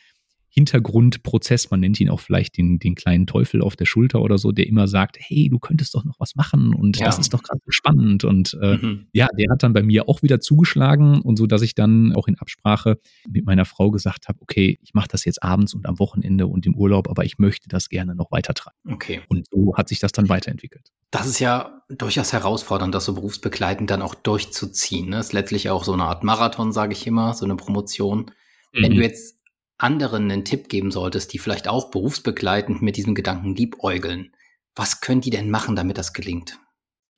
Hintergrundprozess, 0.54 1.72
man 1.72 1.80
nennt 1.80 2.00
ihn 2.00 2.12
auch 2.12 2.20
vielleicht 2.20 2.58
den, 2.58 2.78
den 2.78 2.94
kleinen 2.94 3.26
Teufel 3.26 3.64
auf 3.64 3.76
der 3.76 3.86
Schulter 3.86 4.22
oder 4.22 4.38
so, 4.38 4.52
der 4.52 4.68
immer 4.68 4.88
sagt, 4.88 5.18
hey, 5.20 5.50
du 5.50 5.58
könntest 5.58 5.96
doch 5.96 6.06
noch 6.06 6.20
was 6.20 6.36
machen 6.36 6.76
und 6.76 7.00
ja. 7.00 7.08
das 7.08 7.18
ist 7.18 7.34
doch 7.34 7.42
gerade 7.42 7.60
so 7.66 7.72
spannend. 7.72 8.24
Und 8.24 8.56
äh, 8.62 8.78
mhm. 8.78 9.08
ja, 9.14 9.28
der 9.36 9.52
hat 9.52 9.64
dann 9.64 9.74
bei 9.74 9.82
mir 9.82 10.08
auch 10.08 10.22
wieder 10.22 10.40
zugeschlagen 10.40 11.22
und 11.22 11.38
so, 11.38 11.48
dass 11.48 11.64
ich 11.64 11.74
dann 11.74 12.14
auch 12.16 12.28
in 12.28 12.38
Absprache 12.38 13.00
mit 13.28 13.48
meiner 13.48 13.66
Frau 13.66 13.90
gesagt 13.90 14.28
habe, 14.28 14.40
okay, 14.42 14.78
ich 14.84 14.94
mache 14.94 15.08
das 15.08 15.26
jetzt 15.26 15.42
abends 15.42 15.74
und 15.74 15.88
am 15.88 15.98
Wochenende 15.98 16.46
und 16.46 16.68
im 16.68 16.76
Urlaub, 16.76 17.10
aber 17.10 17.26
ich 17.26 17.40
möchte 17.40 17.68
das 17.68 17.90
gerne 17.90 18.14
noch 18.14 18.32
weitertreiben. 18.32 18.78
Okay. 18.94 19.22
Und 19.30 19.48
so 19.52 19.76
hat 19.76 19.90
sich 19.90 19.98
das 19.98 20.12
dann 20.12 20.30
weiterentwickelt. 20.30 20.92
Das 21.10 21.26
ist 21.26 21.40
ja 21.40 21.82
durchaus 21.90 22.32
herausfordernd, 22.32 22.94
das 22.94 23.06
so 23.06 23.14
berufsbegleitend 23.16 23.90
dann 23.90 24.04
auch 24.04 24.14
durchzuziehen. 24.14 25.10
Ne? 25.10 25.16
Das 25.16 25.28
ist 25.28 25.34
letztlich 25.34 25.72
auch 25.72 25.84
so 25.84 25.94
eine 25.94 26.04
Art 26.04 26.24
Marathon, 26.24 26.72
sage 26.72 26.94
ich 26.94 27.08
immer, 27.08 27.34
so 27.34 27.46
eine 27.46 27.56
Promotion. 27.56 28.32
Mhm. 28.72 28.84
Wenn 28.84 28.92
du 28.94 29.02
jetzt 29.02 29.43
anderen 29.84 30.32
einen 30.32 30.46
Tipp 30.46 30.70
geben 30.70 30.92
solltest, 30.92 31.34
die 31.34 31.40
vielleicht 31.40 31.68
auch 31.68 31.92
berufsbegleitend 31.92 32.82
mit 32.82 32.98
diesem 32.98 33.14
Gedanken 33.14 33.56
liebäugeln, 33.56 34.32
was 34.76 35.02
können 35.02 35.22
die 35.22 35.30
denn 35.30 35.52
machen, 35.52 35.76
damit 35.76 35.98
das 35.98 36.14
gelingt? 36.14 36.58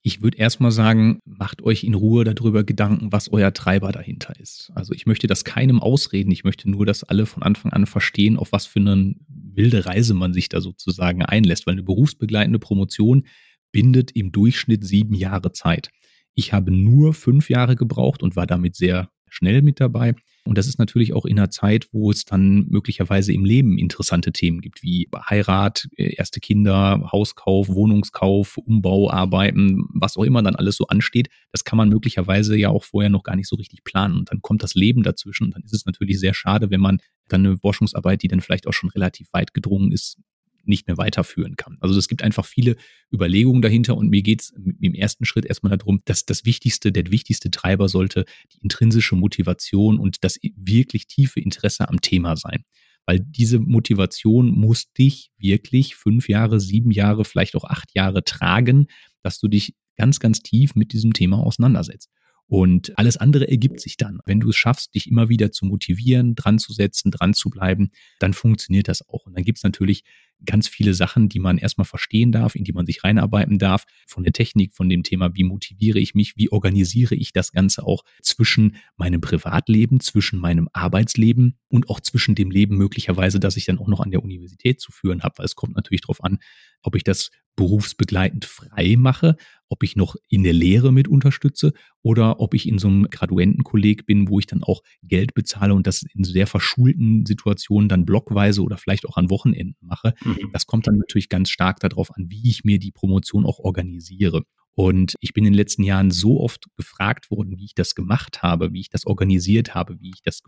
Ich 0.02 0.22
würde 0.22 0.38
erstmal 0.38 0.72
sagen, 0.72 1.20
macht 1.26 1.64
euch 1.64 1.84
in 1.84 1.96
Ruhe 1.96 2.26
darüber 2.26 2.64
Gedanken, 2.64 3.12
was 3.12 3.32
euer 3.32 3.54
Treiber 3.54 3.92
dahinter 3.92 4.40
ist. 4.40 4.72
Also 4.76 4.94
ich 4.94 5.08
möchte 5.08 5.26
das 5.26 5.44
keinem 5.46 5.80
ausreden. 5.80 6.30
Ich 6.32 6.44
möchte 6.44 6.70
nur, 6.70 6.86
dass 6.86 7.04
alle 7.04 7.26
von 7.26 7.42
Anfang 7.42 7.72
an 7.74 7.88
verstehen, 7.88 8.38
auf 8.38 8.52
was 8.52 8.68
für 8.68 8.80
eine 8.80 9.16
wilde 9.28 9.86
Reise 9.86 10.14
man 10.14 10.34
sich 10.34 10.50
da 10.50 10.62
sozusagen 10.62 11.24
einlässt, 11.24 11.66
weil 11.66 11.74
eine 11.74 11.84
berufsbegleitende 11.84 12.60
Promotion 12.60 13.26
bindet 13.72 14.12
im 14.12 14.32
Durchschnitt 14.32 14.86
sieben 14.86 15.16
Jahre 15.16 15.54
Zeit. 15.54 15.90
Ich 16.36 16.54
habe 16.54 16.70
nur 16.70 17.14
fünf 17.14 17.50
Jahre 17.50 17.76
gebraucht 17.76 18.22
und 18.22 18.36
war 18.36 18.46
damit 18.46 18.76
sehr 18.76 19.10
schnell 19.36 19.62
mit 19.62 19.80
dabei. 19.80 20.16
Und 20.46 20.58
das 20.60 20.68
ist 20.68 20.78
natürlich 20.78 21.14
auch 21.14 21.26
in 21.26 21.40
einer 21.40 21.50
Zeit, 21.50 21.88
wo 21.92 22.12
es 22.12 22.24
dann 22.24 22.68
möglicherweise 22.68 23.34
im 23.34 23.46
Leben 23.46 23.80
interessante 23.80 24.32
Themen 24.32 24.62
gibt, 24.62 24.84
wie 24.84 25.10
Heirat, 25.30 25.88
äh, 25.98 26.14
erste 26.16 26.40
Kinder, 26.40 27.10
Hauskauf, 27.12 27.68
Wohnungskauf, 27.68 28.58
Umbauarbeiten, 28.58 29.86
was 29.94 30.18
auch 30.18 30.24
immer 30.24 30.44
dann 30.44 30.56
alles 30.56 30.76
so 30.78 30.86
ansteht. 30.88 31.30
Das 31.52 31.64
kann 31.64 31.78
man 31.78 31.90
möglicherweise 31.90 32.56
ja 32.56 32.70
auch 32.70 32.84
vorher 32.84 33.10
noch 33.10 33.24
gar 33.24 33.36
nicht 33.36 33.50
so 33.50 33.56
richtig 33.56 33.84
planen. 33.84 34.20
Und 34.20 34.32
dann 34.32 34.42
kommt 34.42 34.62
das 34.62 34.76
Leben 34.76 35.02
dazwischen. 35.02 35.46
Und 35.46 35.56
dann 35.56 35.64
ist 35.64 35.74
es 35.74 35.86
natürlich 35.86 36.20
sehr 36.20 36.36
schade, 36.36 36.70
wenn 36.70 36.82
man 36.82 37.00
dann 37.28 37.46
eine 37.46 37.58
Forschungsarbeit, 37.58 38.22
die 38.22 38.28
dann 38.28 38.42
vielleicht 38.42 38.68
auch 38.68 38.74
schon 38.74 38.92
relativ 38.92 39.28
weit 39.34 39.54
gedrungen 39.56 39.92
ist, 39.92 40.20
nicht 40.68 40.88
mehr 40.88 40.98
weiterführen 40.98 41.56
kann. 41.56 41.78
Also 41.80 41.98
es 41.98 42.08
gibt 42.08 42.24
einfach 42.24 42.46
viele 42.46 42.76
Überlegungen 43.14 43.62
dahinter 43.62 43.96
und 43.98 44.10
mir 44.10 44.22
geht 44.22 44.42
es 44.42 44.54
im 44.80 44.94
ersten 44.94 45.26
Schritt 45.26 45.46
erstmal 45.46 45.78
darum, 45.78 46.00
dass 46.06 46.26
das 46.26 46.46
Wichtigste, 46.46 46.92
der 46.92 47.12
wichtigste 47.12 47.52
Treiber 47.52 47.90
sollte 47.90 48.26
die 48.54 48.60
intrinsische 48.62 49.16
Motivation 49.16 50.00
und 50.00 50.24
das 50.24 50.40
wirklich 50.42 51.08
tiefe 51.08 51.40
Interesse 51.40 51.90
am 51.90 52.02
Thema 52.02 52.36
sein. 52.36 52.64
Weil 53.06 53.20
diese 53.20 53.60
Motivation 53.60 54.50
muss 54.50 54.92
dich 54.94 55.30
wirklich 55.38 55.96
fünf 55.96 56.28
Jahre, 56.28 56.60
sieben 56.60 56.92
Jahre, 56.92 57.24
vielleicht 57.24 57.56
auch 57.56 57.66
acht 57.66 57.94
Jahre 57.94 58.24
tragen, 58.24 58.88
dass 59.22 59.40
du 59.40 59.48
dich 59.48 59.76
ganz, 59.96 60.20
ganz 60.20 60.42
tief 60.42 60.76
mit 60.76 60.92
diesem 60.92 61.14
Thema 61.14 61.38
auseinandersetzt. 61.38 62.10
Und 62.48 62.98
alles 62.98 63.18
andere 63.18 63.50
ergibt 63.50 63.80
sich 63.80 63.98
dann. 63.98 64.20
Wenn 64.26 64.40
du 64.40 64.50
es 64.50 64.56
schaffst, 64.56 64.94
dich 64.94 65.10
immer 65.10 65.30
wieder 65.30 65.52
zu 65.52 65.66
motivieren, 65.66 66.36
dran 66.36 66.60
zu 66.60 66.74
setzen, 66.74 67.10
dran 67.10 67.34
zu 67.34 67.50
bleiben, 67.50 67.90
dann 68.20 68.34
funktioniert 68.34 68.88
das 68.88 69.08
auch. 69.08 69.26
Und 69.26 69.36
dann 69.36 69.44
gibt 69.44 69.58
es 69.58 69.64
natürlich 69.64 70.04
ganz 70.44 70.68
viele 70.68 70.94
Sachen, 70.94 71.30
die 71.30 71.40
man 71.40 71.58
erstmal 71.58 71.86
verstehen 71.86 72.32
darf, 72.32 72.56
in 72.56 72.64
die 72.64 72.74
man 72.74 72.86
sich 72.86 73.04
reinarbeiten 73.04 73.58
darf, 73.58 73.86
von 74.06 74.24
der 74.24 74.34
Technik, 74.34 74.74
von 74.74 74.90
dem 74.90 75.02
Thema, 75.02 75.34
wie 75.34 75.44
motiviere 75.44 76.00
ich 76.00 76.14
mich, 76.14 76.36
wie 76.36 76.52
organisiere 76.52 77.16
ich 77.16 77.32
das 77.32 77.52
Ganze 77.52 77.84
auch 77.84 78.04
zwischen 78.22 78.76
meinem 78.98 79.22
Privatleben, 79.22 80.00
zwischen 80.00 80.40
meinem 80.40 80.70
Arbeitsleben 80.74 81.58
und 81.70 81.90
auch 81.90 82.00
zwischen 82.00 82.36
dem 82.36 82.52
Leben 82.52 82.78
möglicherweise, 82.78 83.40
das 83.40 83.58
ich 83.58 83.66
dann 83.66 83.80
auch 83.80 83.88
noch 83.88 84.02
an 84.02 84.12
der 84.12 84.24
Universität 84.24 84.80
zu 84.80 84.92
führen 84.92 85.24
habe, 85.24 85.40
weil 85.40 85.46
es 85.46 85.56
kommt 85.56 85.76
natürlich 85.76 86.02
darauf 86.02 86.24
an, 86.24 86.40
ob 86.82 86.96
ich 86.96 87.04
das 87.04 87.32
berufsbegleitend 87.56 88.46
frei 88.46 88.96
mache, 88.98 89.38
ob 89.70 89.84
ich 89.84 89.96
noch 89.96 90.16
in 90.30 90.44
der 90.44 90.54
Lehre 90.54 90.92
mit 90.92 91.08
unterstütze 91.08 91.74
oder 92.02 92.40
ob 92.40 92.54
ich 92.54 92.68
in 92.68 92.78
so 92.78 92.88
einem 92.88 93.10
Graduentenkolleg 93.10 94.06
bin, 94.06 94.30
wo 94.30 94.40
ich 94.40 94.48
dann 94.48 94.64
auch 94.64 94.82
Geld 95.02 95.34
bezahle 95.34 95.74
und 95.74 95.88
das 95.88 96.04
in 96.14 96.24
sehr 96.24 96.48
verschulten 96.48 97.26
Situationen 97.26 97.90
dann 97.90 98.06
blockweise 98.06 98.62
oder 98.62 98.78
vielleicht 98.78 99.06
auch 99.06 99.18
an 99.18 99.30
Wochenenden 99.30 99.86
mache. 99.88 100.14
Mhm. 100.24 100.52
Das 100.54 100.66
kommt 100.66 100.88
dann 100.88 100.98
natürlich 100.98 101.30
ganz 101.30 101.50
stark 101.50 101.80
darauf 101.80 102.16
an, 102.16 102.28
wie 102.30 102.50
ich 102.50 102.64
mir 102.64 102.80
die 102.80 102.92
Promotion 102.92 103.46
auch 103.46 103.60
organisiere. 103.60 104.44
Und 104.76 105.16
ich 105.22 105.34
bin 105.34 105.46
in 105.46 105.54
den 105.54 105.58
letzten 105.58 105.84
Jahren 105.84 106.12
so 106.12 106.42
oft 106.42 106.66
gefragt 106.76 107.32
worden, 107.32 107.58
wie 107.58 107.64
ich 107.64 107.76
das 107.76 107.96
gemacht 107.96 108.44
habe, 108.44 108.74
wie 108.74 108.82
ich 108.82 108.90
das 108.90 109.08
organisiert 109.08 109.74
habe, 109.74 110.02
wie 110.02 110.12
ich 110.14 110.22
das 110.22 110.44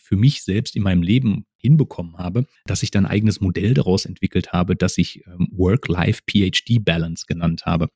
für 0.00 0.16
mich 0.16 0.44
selbst 0.44 0.76
in 0.76 0.84
meinem 0.84 1.02
Leben 1.02 1.46
hinbekommen 1.58 2.16
habe, 2.16 2.46
dass 2.66 2.84
ich 2.84 2.92
dann 2.92 3.06
ein 3.06 3.10
eigenes 3.10 3.40
Modell 3.40 3.74
daraus 3.74 4.04
entwickelt 4.04 4.52
habe, 4.52 4.76
das 4.76 4.96
ich 4.98 5.26
ähm, 5.26 5.48
Work-Life-PhD-Balance 5.50 7.24
genannt 7.26 7.66
habe. 7.66 7.88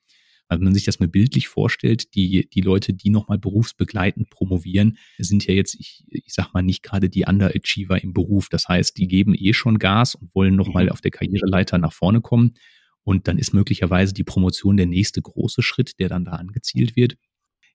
Also 0.48 0.60
wenn 0.60 0.64
man 0.64 0.74
sich 0.74 0.84
das 0.84 0.98
mal 0.98 1.08
bildlich 1.08 1.46
vorstellt, 1.46 2.16
die, 2.16 2.50
die 2.50 2.60
Leute, 2.60 2.92
die 2.92 3.10
nochmal 3.10 3.38
berufsbegleitend 3.38 4.30
promovieren, 4.30 4.98
sind 5.18 5.46
ja 5.46 5.54
jetzt, 5.54 5.76
ich, 5.78 6.04
ich 6.08 6.34
sag 6.34 6.52
mal, 6.52 6.62
nicht 6.62 6.82
gerade 6.82 7.08
die 7.08 7.26
Underachiever 7.26 8.02
im 8.02 8.12
Beruf. 8.12 8.48
Das 8.48 8.66
heißt, 8.66 8.98
die 8.98 9.06
geben 9.06 9.36
eh 9.36 9.52
schon 9.52 9.78
Gas 9.78 10.16
und 10.16 10.34
wollen 10.34 10.56
nochmal 10.56 10.86
mhm. 10.86 10.90
auf 10.90 11.00
der 11.00 11.12
Karriereleiter 11.12 11.78
nach 11.78 11.92
vorne 11.92 12.20
kommen. 12.20 12.54
Und 13.10 13.26
dann 13.26 13.38
ist 13.38 13.52
möglicherweise 13.52 14.14
die 14.14 14.22
Promotion 14.22 14.76
der 14.76 14.86
nächste 14.86 15.20
große 15.20 15.62
Schritt, 15.62 15.98
der 15.98 16.08
dann 16.08 16.24
da 16.24 16.30
angezielt 16.34 16.94
wird. 16.94 17.16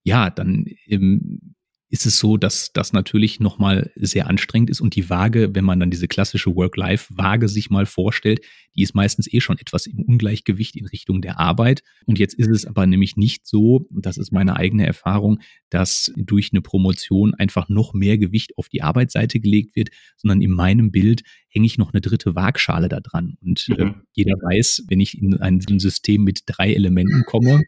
Ja, 0.01 0.30
dann 0.30 0.63
ähm, 0.88 1.56
ist 1.89 2.06
es 2.06 2.18
so, 2.18 2.36
dass 2.36 2.74
das 2.74 2.94
natürlich 2.94 3.39
nochmal 3.39 3.92
sehr 3.96 4.27
anstrengend 4.27 4.70
ist 4.70 4.82
und 4.82 4.96
die 4.96 5.10
Waage, 5.10 5.54
wenn 5.54 5.63
man 5.63 5.80
dann 5.80 5.92
diese 5.92 6.08
klassische 6.08 6.56
Work-Life-Waage 6.56 7.48
sich 7.48 7.70
mal 7.70 7.86
vorstellt, 7.86 8.42
die 8.75 8.82
ist 8.82 8.96
meistens 8.96 9.32
eh 9.32 9.39
schon 9.39 9.60
etwas 9.60 9.86
im 9.86 10.01
Ungleichgewicht 10.01 10.75
in 10.75 10.88
Richtung 10.88 11.22
der 11.22 11.39
Arbeit. 11.39 11.84
Und 12.06 12.18
jetzt 12.18 12.34
ist 12.34 12.50
es 12.50 12.65
aber 12.65 12.88
nämlich 12.88 13.18
nicht 13.18 13.46
so, 13.46 13.88
das 13.92 14.18
ist 14.18 14.32
meine 14.32 14.56
eigene 14.56 14.86
Erfahrung, 14.86 15.39
dass 15.70 16.12
durch 16.18 16.50
eine 16.51 16.62
Promotion 16.62 17.36
einfach 17.36 17.70
noch 17.70 17.94
mehr 17.94 18.18
Gewicht 18.18 18.58
auf 18.58 18.68
die 18.68 18.82
Arbeitsseite 18.82 19.39
gelegt 19.39 19.75
wird, 19.75 19.89
sondern 20.18 20.42
in 20.42 20.51
meinem 20.51 20.92
Bild 20.92 21.22
hänge 21.48 21.68
ich 21.68 21.77
noch 21.77 21.94
eine 21.94 22.01
dritte 22.01 22.36
Waagschale 22.36 22.89
da 22.89 23.00
dran. 23.00 23.38
Und 23.42 23.70
äh, 23.77 23.86
mhm. 23.86 24.01
jeder 24.13 24.34
weiß, 24.34 24.86
wenn 24.88 25.00
ich 25.00 25.22
in 25.22 25.39
ein 25.39 25.62
System 25.62 26.24
mit 26.24 26.42
drei 26.48 26.74
Elementen 26.74 27.24
komme, 27.25 27.62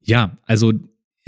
ja, 0.00 0.38
also 0.46 0.72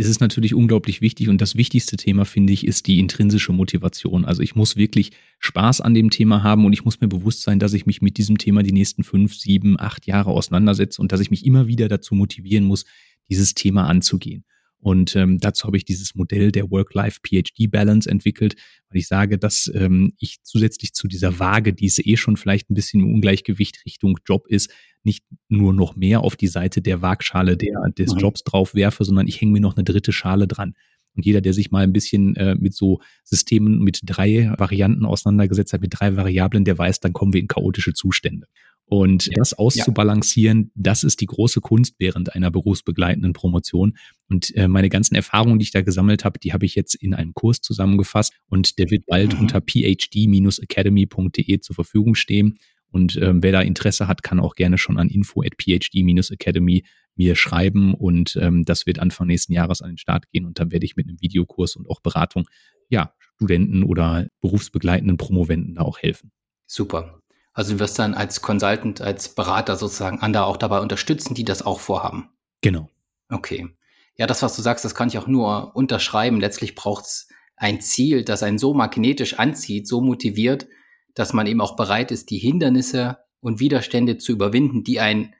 ist 0.00 0.08
es 0.08 0.18
natürlich 0.18 0.54
unglaublich 0.54 1.02
wichtig 1.02 1.28
und 1.28 1.40
das 1.40 1.56
wichtigste 1.56 1.98
Thema, 1.98 2.24
finde 2.24 2.54
ich, 2.54 2.66
ist 2.66 2.86
die 2.86 2.98
intrinsische 2.98 3.52
Motivation. 3.52 4.24
Also 4.24 4.42
ich 4.42 4.56
muss 4.56 4.76
wirklich 4.76 5.12
Spaß 5.38 5.82
an 5.82 5.92
dem 5.92 6.08
Thema 6.08 6.42
haben 6.42 6.64
und 6.64 6.72
ich 6.72 6.86
muss 6.86 7.02
mir 7.02 7.08
bewusst 7.08 7.42
sein, 7.42 7.58
dass 7.58 7.74
ich 7.74 7.84
mich 7.84 8.00
mit 8.00 8.16
diesem 8.16 8.38
Thema 8.38 8.62
die 8.62 8.72
nächsten 8.72 9.04
fünf, 9.04 9.34
sieben, 9.34 9.78
acht 9.78 10.06
Jahre 10.06 10.30
auseinandersetze 10.30 11.02
und 11.02 11.12
dass 11.12 11.20
ich 11.20 11.30
mich 11.30 11.44
immer 11.44 11.66
wieder 11.66 11.86
dazu 11.88 12.14
motivieren 12.14 12.64
muss, 12.64 12.86
dieses 13.28 13.52
Thema 13.52 13.86
anzugehen. 13.88 14.44
Und 14.80 15.14
ähm, 15.14 15.38
dazu 15.38 15.66
habe 15.66 15.76
ich 15.76 15.84
dieses 15.84 16.14
Modell 16.14 16.52
der 16.52 16.70
Work-Life-PhD-Balance 16.70 18.08
entwickelt, 18.08 18.56
weil 18.88 18.98
ich 18.98 19.08
sage, 19.08 19.38
dass 19.38 19.70
ähm, 19.74 20.14
ich 20.18 20.42
zusätzlich 20.42 20.94
zu 20.94 21.06
dieser 21.06 21.38
Waage, 21.38 21.74
die 21.74 21.86
es 21.86 21.98
eh 21.98 22.16
schon 22.16 22.38
vielleicht 22.38 22.70
ein 22.70 22.74
bisschen 22.74 23.00
im 23.00 23.14
Ungleichgewicht 23.14 23.84
Richtung 23.84 24.18
Job 24.26 24.46
ist, 24.48 24.70
nicht 25.02 25.24
nur 25.48 25.74
noch 25.74 25.96
mehr 25.96 26.22
auf 26.22 26.36
die 26.36 26.46
Seite 26.46 26.80
der 26.80 27.02
Waagschale 27.02 27.56
der, 27.56 27.90
des 27.96 28.14
mhm. 28.14 28.20
Jobs 28.20 28.42
drauf 28.42 28.74
werfe, 28.74 29.04
sondern 29.04 29.28
ich 29.28 29.40
hänge 29.40 29.52
mir 29.52 29.60
noch 29.60 29.76
eine 29.76 29.84
dritte 29.84 30.12
Schale 30.12 30.46
dran. 30.46 30.74
Und 31.14 31.26
jeder, 31.26 31.40
der 31.40 31.52
sich 31.52 31.70
mal 31.70 31.82
ein 31.82 31.92
bisschen 31.92 32.36
äh, 32.36 32.54
mit 32.54 32.74
so 32.74 33.00
Systemen 33.24 33.80
mit 33.80 34.00
drei 34.04 34.54
Varianten 34.56 35.04
auseinandergesetzt 35.04 35.72
hat, 35.72 35.80
mit 35.80 35.92
drei 35.98 36.16
Variablen, 36.16 36.64
der 36.64 36.78
weiß, 36.78 37.00
dann 37.00 37.12
kommen 37.12 37.32
wir 37.32 37.40
in 37.40 37.48
chaotische 37.48 37.92
Zustände. 37.92 38.46
Und 38.90 39.30
das 39.36 39.54
auszubalancieren, 39.54 40.64
ja. 40.64 40.70
das 40.74 41.04
ist 41.04 41.20
die 41.20 41.26
große 41.26 41.60
Kunst 41.60 41.94
während 41.98 42.34
einer 42.34 42.50
berufsbegleitenden 42.50 43.34
Promotion. 43.34 43.96
Und 44.28 44.52
äh, 44.56 44.66
meine 44.66 44.88
ganzen 44.88 45.14
Erfahrungen, 45.14 45.60
die 45.60 45.62
ich 45.62 45.70
da 45.70 45.82
gesammelt 45.82 46.24
habe, 46.24 46.40
die 46.40 46.52
habe 46.52 46.66
ich 46.66 46.74
jetzt 46.74 46.96
in 46.96 47.14
einem 47.14 47.32
Kurs 47.32 47.60
zusammengefasst 47.60 48.32
und 48.48 48.80
der 48.80 48.90
wird 48.90 49.06
bald 49.06 49.34
mhm. 49.34 49.42
unter 49.42 49.60
phd-academy.de 49.60 51.60
zur 51.60 51.74
Verfügung 51.76 52.16
stehen. 52.16 52.58
Und 52.90 53.16
ähm, 53.22 53.44
wer 53.44 53.52
da 53.52 53.60
Interesse 53.60 54.08
hat, 54.08 54.24
kann 54.24 54.40
auch 54.40 54.56
gerne 54.56 54.76
schon 54.76 54.98
an 54.98 55.08
info 55.08 55.42
at 55.42 55.54
phd-academy 55.56 56.82
mir 57.14 57.36
schreiben 57.36 57.94
und 57.94 58.36
ähm, 58.40 58.64
das 58.64 58.86
wird 58.86 58.98
Anfang 58.98 59.28
nächsten 59.28 59.52
Jahres 59.52 59.82
an 59.82 59.90
den 59.90 59.98
Start 59.98 60.28
gehen 60.32 60.46
und 60.46 60.58
dann 60.58 60.72
werde 60.72 60.84
ich 60.84 60.96
mit 60.96 61.06
einem 61.06 61.20
Videokurs 61.20 61.76
und 61.76 61.88
auch 61.88 62.00
Beratung, 62.00 62.48
ja, 62.88 63.14
Studenten 63.36 63.84
oder 63.84 64.26
berufsbegleitenden 64.40 65.16
Promoventen 65.16 65.76
da 65.76 65.82
auch 65.82 65.98
helfen. 65.98 66.32
Super. 66.66 67.20
Also 67.60 67.74
du 67.74 67.78
wirst 67.78 67.98
dann 67.98 68.14
als 68.14 68.40
Consultant, 68.40 69.02
als 69.02 69.34
Berater 69.34 69.76
sozusagen 69.76 70.20
andere 70.20 70.46
auch 70.46 70.56
dabei 70.56 70.80
unterstützen, 70.80 71.34
die 71.34 71.44
das 71.44 71.60
auch 71.60 71.78
vorhaben. 71.78 72.30
Genau. 72.62 72.88
Okay. 73.28 73.68
Ja, 74.16 74.26
das, 74.26 74.40
was 74.40 74.56
du 74.56 74.62
sagst, 74.62 74.82
das 74.82 74.94
kann 74.94 75.08
ich 75.08 75.18
auch 75.18 75.26
nur 75.26 75.76
unterschreiben. 75.76 76.40
Letztlich 76.40 76.74
braucht 76.74 77.04
es 77.04 77.28
ein 77.56 77.82
Ziel, 77.82 78.24
das 78.24 78.42
einen 78.42 78.56
so 78.56 78.72
magnetisch 78.72 79.38
anzieht, 79.38 79.86
so 79.86 80.00
motiviert, 80.00 80.68
dass 81.12 81.34
man 81.34 81.46
eben 81.46 81.60
auch 81.60 81.76
bereit 81.76 82.10
ist, 82.12 82.30
die 82.30 82.38
Hindernisse 82.38 83.18
und 83.40 83.60
Widerstände 83.60 84.16
zu 84.16 84.32
überwinden, 84.32 84.82
die 84.82 84.98
einen 84.98 85.34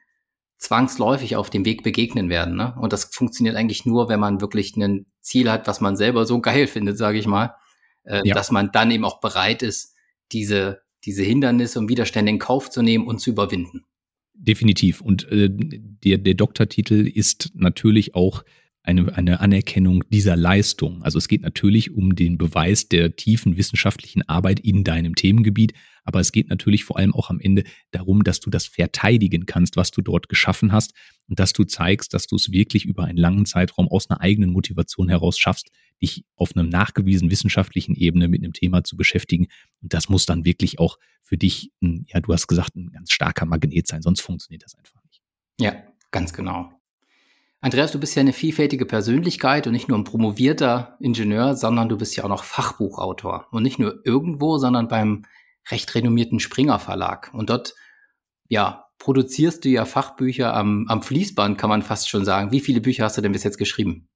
zwangsläufig 0.59 1.37
auf 1.37 1.49
dem 1.49 1.65
Weg 1.65 1.81
begegnen 1.81 2.29
werden. 2.29 2.55
Ne? 2.55 2.75
Und 2.79 2.93
das 2.93 3.05
funktioniert 3.05 3.55
eigentlich 3.55 3.87
nur, 3.87 4.09
wenn 4.09 4.19
man 4.19 4.41
wirklich 4.41 4.77
ein 4.77 5.07
Ziel 5.21 5.49
hat, 5.49 5.65
was 5.65 5.81
man 5.81 5.95
selber 5.95 6.27
so 6.27 6.39
geil 6.39 6.67
findet, 6.67 6.99
sage 6.99 7.17
ich 7.17 7.25
mal, 7.25 7.55
äh, 8.03 8.21
ja. 8.23 8.35
dass 8.35 8.51
man 8.51 8.71
dann 8.71 8.91
eben 8.91 9.05
auch 9.05 9.21
bereit 9.21 9.63
ist, 9.63 9.95
diese 10.31 10.80
diese 11.05 11.23
Hindernisse 11.23 11.79
und 11.79 11.89
Widerstände 11.89 12.31
in 12.31 12.39
Kauf 12.39 12.69
zu 12.69 12.81
nehmen 12.81 13.07
und 13.07 13.19
zu 13.19 13.31
überwinden. 13.31 13.85
Definitiv. 14.33 15.01
Und 15.01 15.29
äh, 15.31 15.49
der, 15.51 16.17
der 16.17 16.33
Doktortitel 16.33 17.07
ist 17.07 17.51
natürlich 17.53 18.15
auch 18.15 18.43
eine, 18.83 19.15
eine 19.15 19.39
Anerkennung 19.39 20.03
dieser 20.09 20.35
Leistung. 20.35 21.03
Also 21.03 21.19
es 21.19 21.27
geht 21.27 21.43
natürlich 21.43 21.91
um 21.91 22.15
den 22.15 22.37
Beweis 22.37 22.87
der 22.87 23.15
tiefen 23.15 23.57
wissenschaftlichen 23.57 24.27
Arbeit 24.27 24.59
in 24.59 24.83
deinem 24.83 25.15
Themengebiet, 25.15 25.73
aber 26.03 26.19
es 26.19 26.31
geht 26.31 26.49
natürlich 26.49 26.83
vor 26.83 26.97
allem 26.97 27.13
auch 27.13 27.29
am 27.29 27.39
Ende 27.39 27.63
darum, 27.91 28.23
dass 28.23 28.39
du 28.39 28.49
das 28.49 28.65
verteidigen 28.65 29.45
kannst, 29.45 29.75
was 29.77 29.91
du 29.91 30.01
dort 30.01 30.29
geschaffen 30.29 30.71
hast 30.71 30.93
und 31.27 31.39
dass 31.39 31.53
du 31.53 31.63
zeigst, 31.63 32.13
dass 32.15 32.25
du 32.25 32.35
es 32.35 32.51
wirklich 32.51 32.85
über 32.85 33.03
einen 33.03 33.19
langen 33.19 33.45
Zeitraum 33.45 33.87
aus 33.87 34.09
einer 34.09 34.21
eigenen 34.21 34.49
Motivation 34.49 35.09
heraus 35.09 35.37
schaffst, 35.37 35.69
dich 36.01 36.25
auf 36.35 36.55
einer 36.55 36.63
nachgewiesen 36.63 37.31
wissenschaftlichen 37.31 37.95
Ebene 37.95 38.27
mit 38.27 38.43
einem 38.43 38.53
Thema 38.53 38.83
zu 38.83 38.97
beschäftigen. 38.97 39.47
Und 39.81 39.93
das 39.93 40.09
muss 40.09 40.25
dann 40.25 40.45
wirklich 40.45 40.79
auch 40.79 40.97
für 41.21 41.37
dich, 41.37 41.71
ein, 41.81 42.05
ja, 42.07 42.19
du 42.19 42.33
hast 42.33 42.47
gesagt, 42.47 42.75
ein 42.75 42.91
ganz 42.91 43.11
starker 43.11 43.45
Magnet 43.45 43.87
sein, 43.87 44.01
sonst 44.01 44.21
funktioniert 44.21 44.63
das 44.63 44.75
einfach 44.75 45.01
nicht. 45.05 45.21
Ja, 45.59 45.75
ganz 46.11 46.33
genau. 46.33 46.71
Andreas, 47.63 47.91
du 47.91 47.99
bist 47.99 48.15
ja 48.15 48.21
eine 48.21 48.33
vielfältige 48.33 48.87
Persönlichkeit 48.87 49.67
und 49.67 49.73
nicht 49.73 49.87
nur 49.87 49.97
ein 49.97 50.03
promovierter 50.03 50.97
Ingenieur, 50.99 51.55
sondern 51.55 51.89
du 51.89 51.97
bist 51.97 52.15
ja 52.15 52.23
auch 52.23 52.29
noch 52.29 52.43
Fachbuchautor. 52.43 53.47
Und 53.51 53.61
nicht 53.61 53.77
nur 53.77 54.01
irgendwo, 54.03 54.57
sondern 54.57 54.87
beim 54.87 55.25
recht 55.69 55.93
renommierten 55.93 56.39
Springer 56.39 56.79
Verlag. 56.79 57.29
Und 57.33 57.51
dort, 57.51 57.75
ja, 58.49 58.87
produzierst 58.97 59.63
du 59.63 59.69
ja 59.69 59.85
Fachbücher 59.85 60.55
am, 60.55 60.85
am 60.87 61.03
Fließband, 61.03 61.59
kann 61.59 61.69
man 61.69 61.83
fast 61.83 62.09
schon 62.09 62.25
sagen. 62.25 62.51
Wie 62.51 62.59
viele 62.59 62.81
Bücher 62.81 63.03
hast 63.03 63.17
du 63.17 63.21
denn 63.21 63.31
bis 63.31 63.43
jetzt 63.43 63.59
geschrieben? 63.59 64.09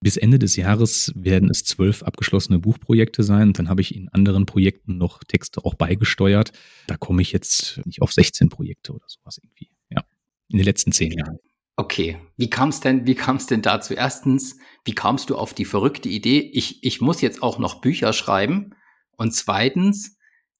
Bis 0.00 0.16
Ende 0.16 0.38
des 0.38 0.54
Jahres 0.56 1.12
werden 1.16 1.50
es 1.50 1.64
zwölf 1.64 2.04
abgeschlossene 2.04 2.60
Buchprojekte 2.60 3.24
sein. 3.24 3.52
dann 3.52 3.68
habe 3.68 3.80
ich 3.80 3.94
in 3.94 4.08
anderen 4.10 4.46
Projekten 4.46 4.96
noch 4.96 5.24
Texte 5.24 5.64
auch 5.64 5.74
beigesteuert. 5.74 6.52
Da 6.86 6.96
komme 6.96 7.20
ich 7.22 7.32
jetzt 7.32 7.80
nicht 7.84 8.00
auf 8.00 8.12
16 8.12 8.48
Projekte 8.48 8.92
oder 8.92 9.06
sowas 9.08 9.38
irgendwie. 9.42 9.70
Ja, 9.90 10.04
in 10.48 10.58
den 10.58 10.64
letzten 10.64 10.92
zehn 10.92 11.12
Jahren. 11.12 11.38
Okay, 11.76 12.18
wie 12.36 12.50
kam 12.50 12.70
es 12.70 12.80
denn, 12.80 13.06
wie 13.06 13.14
kam 13.14 13.36
es 13.36 13.46
denn 13.46 13.62
dazu? 13.62 13.94
Erstens, 13.94 14.56
wie 14.84 14.94
kamst 14.94 15.30
du 15.30 15.36
auf 15.36 15.54
die 15.54 15.64
verrückte 15.64 16.08
Idee, 16.08 16.40
ich, 16.40 16.82
ich 16.82 17.00
muss 17.00 17.20
jetzt 17.20 17.42
auch 17.42 17.58
noch 17.58 17.80
Bücher 17.80 18.12
schreiben? 18.12 18.74
Und 19.16 19.32
zweitens, 19.34 20.16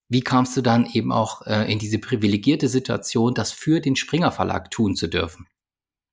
wie 0.09 0.21
kamst 0.21 0.57
du 0.57 0.61
dann 0.61 0.85
eben 0.85 1.11
auch 1.11 1.45
äh, 1.45 1.71
in 1.71 1.77
diese 1.77 1.99
privilegierte 1.99 2.67
Situation, 2.67 3.33
das 3.33 3.51
für 3.51 3.79
den 3.79 3.95
Springer 3.95 4.31
Verlag 4.31 4.71
tun 4.71 4.95
zu 4.95 5.07
dürfen? 5.07 5.47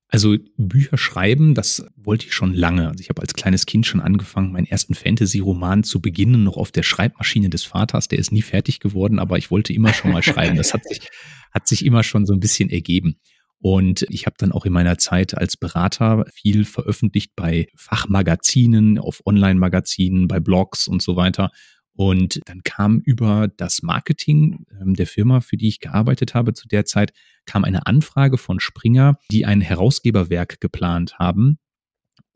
Also 0.09 0.37
Bücher 0.57 0.99
schreiben, 0.99 1.55
das 1.55 1.85
wollte 1.97 2.27
ich 2.27 2.35
schon 2.35 2.55
lange. 2.55 2.89
Also 2.89 3.01
ich 3.01 3.09
habe 3.09 3.23
als 3.23 3.35
kleines 3.35 3.67
Kind 3.67 3.87
schon 3.87 4.01
angefangen, 4.01 4.53
meinen 4.53 4.67
ersten 4.67 4.95
Fantasy-Roman 4.95 5.83
zu 5.83 6.01
beginnen, 6.01 6.45
noch 6.45 6.57
auf 6.57 6.71
der 6.71 6.85
Schreibmaschine 6.85 7.51
des 7.51 7.65
Vaters. 7.65 8.07
Der 8.07 8.19
ist 8.19 8.31
nie 8.31 8.43
fertig 8.43 8.79
geworden, 8.79 9.19
aber 9.19 9.37
ich 9.37 9.51
wollte 9.51 9.73
immer 9.73 9.93
schon 9.93 10.13
mal 10.13 10.23
schreiben. 10.23 10.57
Das 10.57 10.73
hat 10.75 10.85
sich, 10.85 11.09
hat 11.51 11.67
sich 11.67 11.85
immer 11.85 12.05
schon 12.05 12.25
so 12.25 12.35
ein 12.35 12.41
bisschen 12.41 12.71
ergeben. 12.71 13.17
Und 13.59 14.07
ich 14.11 14.27
habe 14.27 14.37
dann 14.39 14.53
auch 14.53 14.65
in 14.65 14.73
meiner 14.73 14.99
Zeit 14.99 15.37
als 15.37 15.57
Berater 15.57 16.25
viel 16.33 16.65
veröffentlicht 16.65 17.33
bei 17.35 17.67
Fachmagazinen, 17.75 18.99
auf 18.99 19.23
Online-Magazinen, 19.27 20.29
bei 20.29 20.39
Blogs 20.39 20.87
und 20.87 21.03
so 21.03 21.17
weiter. 21.17 21.51
Und 21.97 22.41
dann 22.45 22.63
kam 22.63 23.01
über 23.01 23.49
das 23.49 23.83
Marketing 23.83 24.67
ähm, 24.81 24.95
der 24.95 25.07
Firma, 25.07 25.41
für 25.41 25.57
die 25.57 25.69
ich 25.69 25.81
gearbeitet 25.81 26.35
habe 26.35 26.53
zu 26.53 26.69
der 26.69 26.85
Zeit, 26.85 27.13
kam 27.47 27.65
eine 27.65 27.87
Anfrage 27.87 28.39
von 28.39 28.61
Springer, 28.61 29.19
die 29.31 29.47
ein 29.47 29.61
Herausgeberwerk 29.61 30.61
geplant 30.61 31.19
haben, 31.19 31.59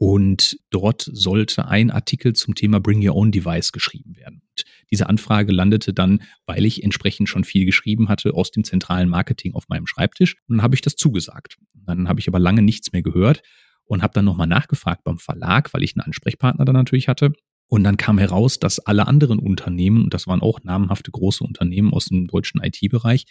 und 0.02 0.56
dort 0.70 1.10
sollte 1.12 1.68
ein 1.68 1.90
Artikel 1.90 2.32
zum 2.32 2.54
Thema 2.54 2.80
Bring 2.80 3.06
Your 3.06 3.14
Own 3.16 3.32
Device 3.32 3.70
geschrieben 3.70 4.16
werden. 4.16 4.40
Und 4.40 4.64
diese 4.90 5.10
Anfrage 5.10 5.52
landete 5.52 5.92
dann, 5.92 6.22
weil 6.46 6.64
ich 6.64 6.82
entsprechend 6.82 7.28
schon 7.28 7.44
viel 7.44 7.66
geschrieben 7.66 8.08
hatte, 8.08 8.32
aus 8.32 8.50
dem 8.50 8.64
zentralen 8.64 9.10
Marketing 9.10 9.52
auf 9.52 9.68
meinem 9.68 9.86
Schreibtisch. 9.86 10.36
Und 10.48 10.56
dann 10.56 10.62
habe 10.62 10.74
ich 10.74 10.80
das 10.80 10.96
zugesagt. 10.96 11.58
Dann 11.74 12.08
habe 12.08 12.18
ich 12.18 12.28
aber 12.28 12.38
lange 12.38 12.62
nichts 12.62 12.92
mehr 12.92 13.02
gehört 13.02 13.42
und 13.84 14.02
habe 14.02 14.14
dann 14.14 14.24
nochmal 14.24 14.46
nachgefragt 14.46 15.04
beim 15.04 15.18
Verlag, 15.18 15.74
weil 15.74 15.82
ich 15.82 15.94
einen 15.94 16.06
Ansprechpartner 16.06 16.64
dann 16.64 16.76
natürlich 16.76 17.06
hatte. 17.06 17.34
Und 17.70 17.84
dann 17.84 17.96
kam 17.96 18.18
heraus, 18.18 18.58
dass 18.58 18.80
alle 18.80 19.06
anderen 19.06 19.38
Unternehmen, 19.38 20.02
und 20.02 20.12
das 20.12 20.26
waren 20.26 20.40
auch 20.40 20.64
namhafte 20.64 21.12
große 21.12 21.44
Unternehmen 21.44 21.92
aus 21.94 22.06
dem 22.06 22.26
deutschen 22.26 22.60
IT-Bereich, 22.60 23.26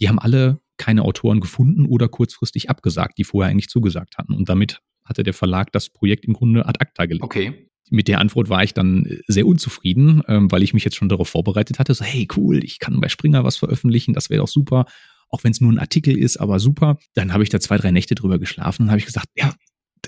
die 0.00 0.08
haben 0.08 0.18
alle 0.18 0.60
keine 0.78 1.02
Autoren 1.02 1.40
gefunden 1.40 1.84
oder 1.84 2.08
kurzfristig 2.08 2.70
abgesagt, 2.70 3.18
die 3.18 3.24
vorher 3.24 3.50
eigentlich 3.50 3.68
zugesagt 3.68 4.16
hatten. 4.16 4.32
Und 4.32 4.48
damit 4.48 4.80
hatte 5.04 5.22
der 5.22 5.34
Verlag 5.34 5.72
das 5.72 5.90
Projekt 5.90 6.24
im 6.24 6.32
Grunde 6.32 6.64
ad 6.64 6.80
acta 6.80 7.04
gelegt. 7.04 7.22
Okay. 7.22 7.68
Mit 7.90 8.08
der 8.08 8.20
Antwort 8.20 8.48
war 8.48 8.64
ich 8.64 8.72
dann 8.72 9.04
äh, 9.04 9.18
sehr 9.26 9.46
unzufrieden, 9.46 10.22
ähm, 10.26 10.50
weil 10.50 10.62
ich 10.62 10.72
mich 10.72 10.84
jetzt 10.84 10.96
schon 10.96 11.10
darauf 11.10 11.28
vorbereitet 11.28 11.78
hatte. 11.78 11.92
So, 11.92 12.02
hey, 12.02 12.26
cool, 12.34 12.64
ich 12.64 12.78
kann 12.78 12.98
bei 12.98 13.10
Springer 13.10 13.44
was 13.44 13.58
veröffentlichen, 13.58 14.14
das 14.14 14.30
wäre 14.30 14.40
doch 14.40 14.48
super. 14.48 14.86
Auch 15.28 15.44
wenn 15.44 15.52
es 15.52 15.60
nur 15.60 15.70
ein 15.70 15.78
Artikel 15.78 16.16
ist, 16.16 16.38
aber 16.38 16.60
super. 16.60 16.96
Dann 17.12 17.34
habe 17.34 17.42
ich 17.42 17.50
da 17.50 17.60
zwei, 17.60 17.76
drei 17.76 17.90
Nächte 17.90 18.14
drüber 18.14 18.38
geschlafen 18.38 18.84
und 18.84 18.88
habe 18.88 19.00
ich 19.00 19.06
gesagt, 19.06 19.28
ja, 19.36 19.52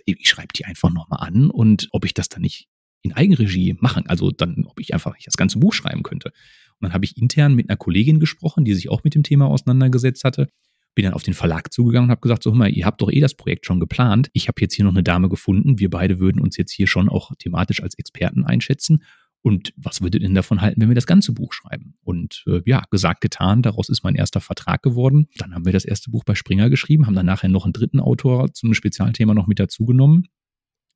ich 0.07 0.27
schreibe 0.27 0.55
die 0.57 0.65
einfach 0.65 0.91
nochmal 0.91 1.29
an 1.29 1.51
und 1.51 1.89
ob 1.93 2.07
ich 2.07 2.15
das 2.15 2.31
dann 2.31 2.41
nicht 2.41 2.69
in 3.05 3.13
Eigenregie 3.13 3.77
machen, 3.81 4.07
also 4.09 4.31
dann, 4.33 4.65
ob 4.67 4.81
ich 4.81 4.93
einfach 4.93 5.15
das 5.25 5.37
ganze 5.37 5.61
Buch 5.61 5.73
schreiben 5.73 6.03
könnte. 6.03 6.29
Und 6.29 6.83
dann 6.83 6.93
habe 6.93 7.05
ich 7.05 7.17
intern 7.17 7.55
mit 7.55 7.71
einer 7.71 7.77
Kollegin 7.77 8.19
gesprochen, 8.19 8.65
die 8.65 8.75
sich 8.75 8.89
auch 8.89 9.05
mit 9.05 9.15
dem 9.15 9.23
Thema 9.23 9.47
auseinandergesetzt 9.47 10.25
hatte 10.25 10.49
bin 10.95 11.05
dann 11.05 11.15
auf 11.15 11.23
den 11.23 11.35
Verlag 11.35 11.73
zugegangen 11.73 12.09
und 12.09 12.11
habe 12.13 12.21
gesagt, 12.21 12.43
so 12.43 12.51
hör 12.51 12.59
mal, 12.59 12.71
ihr 12.71 12.87
habt 12.87 13.03
doch 13.03 13.11
eh 13.11 13.21
das 13.21 13.35
Projekt 13.35 13.67
schon 13.67 13.81
geplant. 13.81 14.31
Ich 14.33 14.49
habe 14.49 14.61
jetzt 14.61 14.75
hier 14.75 14.85
noch 14.85 14.93
eine 14.93 15.03
Dame 15.03 15.29
gefunden. 15.29 15.79
Wir 15.79 15.91
beide 15.91 16.21
würden 16.21 16.41
uns 16.41 16.57
jetzt 16.57 16.73
hier 16.73 16.87
schon 16.87 17.09
auch 17.09 17.33
thematisch 17.39 17.83
als 17.83 17.99
Experten 17.99 18.45
einschätzen. 18.45 19.03
Und 19.43 19.75
was 19.77 20.01
würdet 20.01 20.23
ihr 20.23 20.29
denn 20.29 20.35
davon 20.35 20.63
halten, 20.63 20.81
wenn 20.81 20.89
wir 20.89 20.95
das 20.95 21.07
ganze 21.07 21.33
Buch 21.33 21.53
schreiben? 21.53 21.97
Und 22.03 22.45
äh, 22.47 22.63
ja, 22.65 22.83
gesagt, 22.91 23.21
getan, 23.21 23.61
daraus 23.61 23.91
ist 23.91 24.03
mein 24.03 24.15
erster 24.15 24.41
Vertrag 24.41 24.83
geworden. 24.83 25.27
Dann 25.37 25.55
haben 25.55 25.67
wir 25.67 25.73
das 25.73 25.85
erste 25.85 26.11
Buch 26.11 26.25
bei 26.25 26.35
Springer 26.35 26.71
geschrieben, 26.71 27.07
haben 27.07 27.15
dann 27.15 27.27
nachher 27.27 27.49
noch 27.49 27.65
einen 27.65 27.75
dritten 27.75 28.01
Autor 28.01 28.55
zum 28.55 28.73
Spezialthema 28.73 29.35
noch 29.35 29.47
mit 29.47 29.59
dazugenommen. 29.59 30.29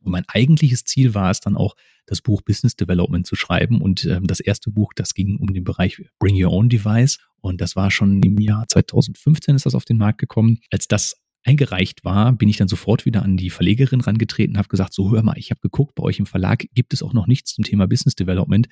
Und 0.01 0.13
mein 0.13 0.25
eigentliches 0.29 0.85
Ziel 0.85 1.15
war 1.15 1.31
es 1.31 1.41
dann 1.41 1.57
auch, 1.57 1.75
das 2.07 2.23
Buch 2.23 2.43
Business 2.43 2.75
Development 2.75 3.27
zu 3.27 3.37
schreiben. 3.37 3.83
Und 3.83 4.05
ähm, 4.07 4.27
das 4.27 4.41
erste 4.41 4.71
Buch, 4.71 4.93
das 4.95 5.15
ging 5.15 5.37
um 5.37 5.53
den 5.53 5.65
Bereich 5.65 6.03
Bring 6.19 6.43
Your 6.43 6.53
Own 6.53 6.69
Device. 6.69 7.19
Und 7.41 7.61
das 7.61 7.77
war 7.77 7.91
schon 7.91 8.23
im 8.23 8.39
Jahr 8.39 8.67
2015 8.67 9.55
ist 9.57 9.67
das 9.67 9.75
auf 9.75 9.85
den 9.85 9.99
Markt 9.99 10.19
gekommen. 10.19 10.59
Als 10.71 10.89
das 10.89 11.21
eingereicht 11.45 12.05
war, 12.05 12.33
bin 12.33 12.49
ich 12.49 12.57
dann 12.57 12.69
sofort 12.69 13.05
wieder 13.05 13.23
an 13.23 13.37
die 13.37 13.51
Verlegerin 13.51 14.01
rangetreten 14.01 14.55
und 14.55 14.59
habe 14.59 14.69
gesagt, 14.69 14.93
so 14.93 15.11
hör 15.11 15.23
mal, 15.23 15.39
ich 15.39 15.51
habe 15.51 15.61
geguckt, 15.61 15.95
bei 15.95 16.03
euch 16.03 16.19
im 16.19 16.27
Verlag 16.27 16.65
gibt 16.75 16.93
es 16.93 17.03
auch 17.03 17.13
noch 17.13 17.27
nichts 17.27 17.55
zum 17.55 17.65
Thema 17.65 17.87
Business 17.87 18.17
Development. 18.17 18.69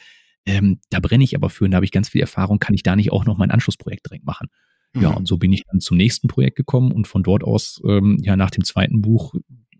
Ähm, 0.46 0.80
da 0.90 1.00
brenne 1.00 1.24
ich 1.24 1.34
aber 1.34 1.50
für 1.50 1.64
und 1.64 1.72
da 1.72 1.76
habe 1.76 1.84
ich 1.84 1.92
ganz 1.92 2.08
viel 2.08 2.20
Erfahrung, 2.20 2.58
kann 2.58 2.74
ich 2.74 2.82
da 2.82 2.96
nicht 2.96 3.12
auch 3.12 3.24
noch 3.24 3.36
mein 3.36 3.50
Anschlussprojekt 3.50 4.06
direkt 4.06 4.24
machen? 4.24 4.48
Ja, 4.94 5.10
mhm. 5.10 5.16
und 5.18 5.28
so 5.28 5.36
bin 5.36 5.52
ich 5.52 5.64
dann 5.70 5.80
zum 5.80 5.96
nächsten 5.96 6.28
Projekt 6.28 6.56
gekommen 6.56 6.92
und 6.92 7.06
von 7.06 7.22
dort 7.22 7.44
aus, 7.44 7.80
ähm, 7.86 8.18
ja, 8.22 8.36
nach 8.36 8.50
dem 8.50 8.64
zweiten 8.64 9.02
Buch 9.02 9.34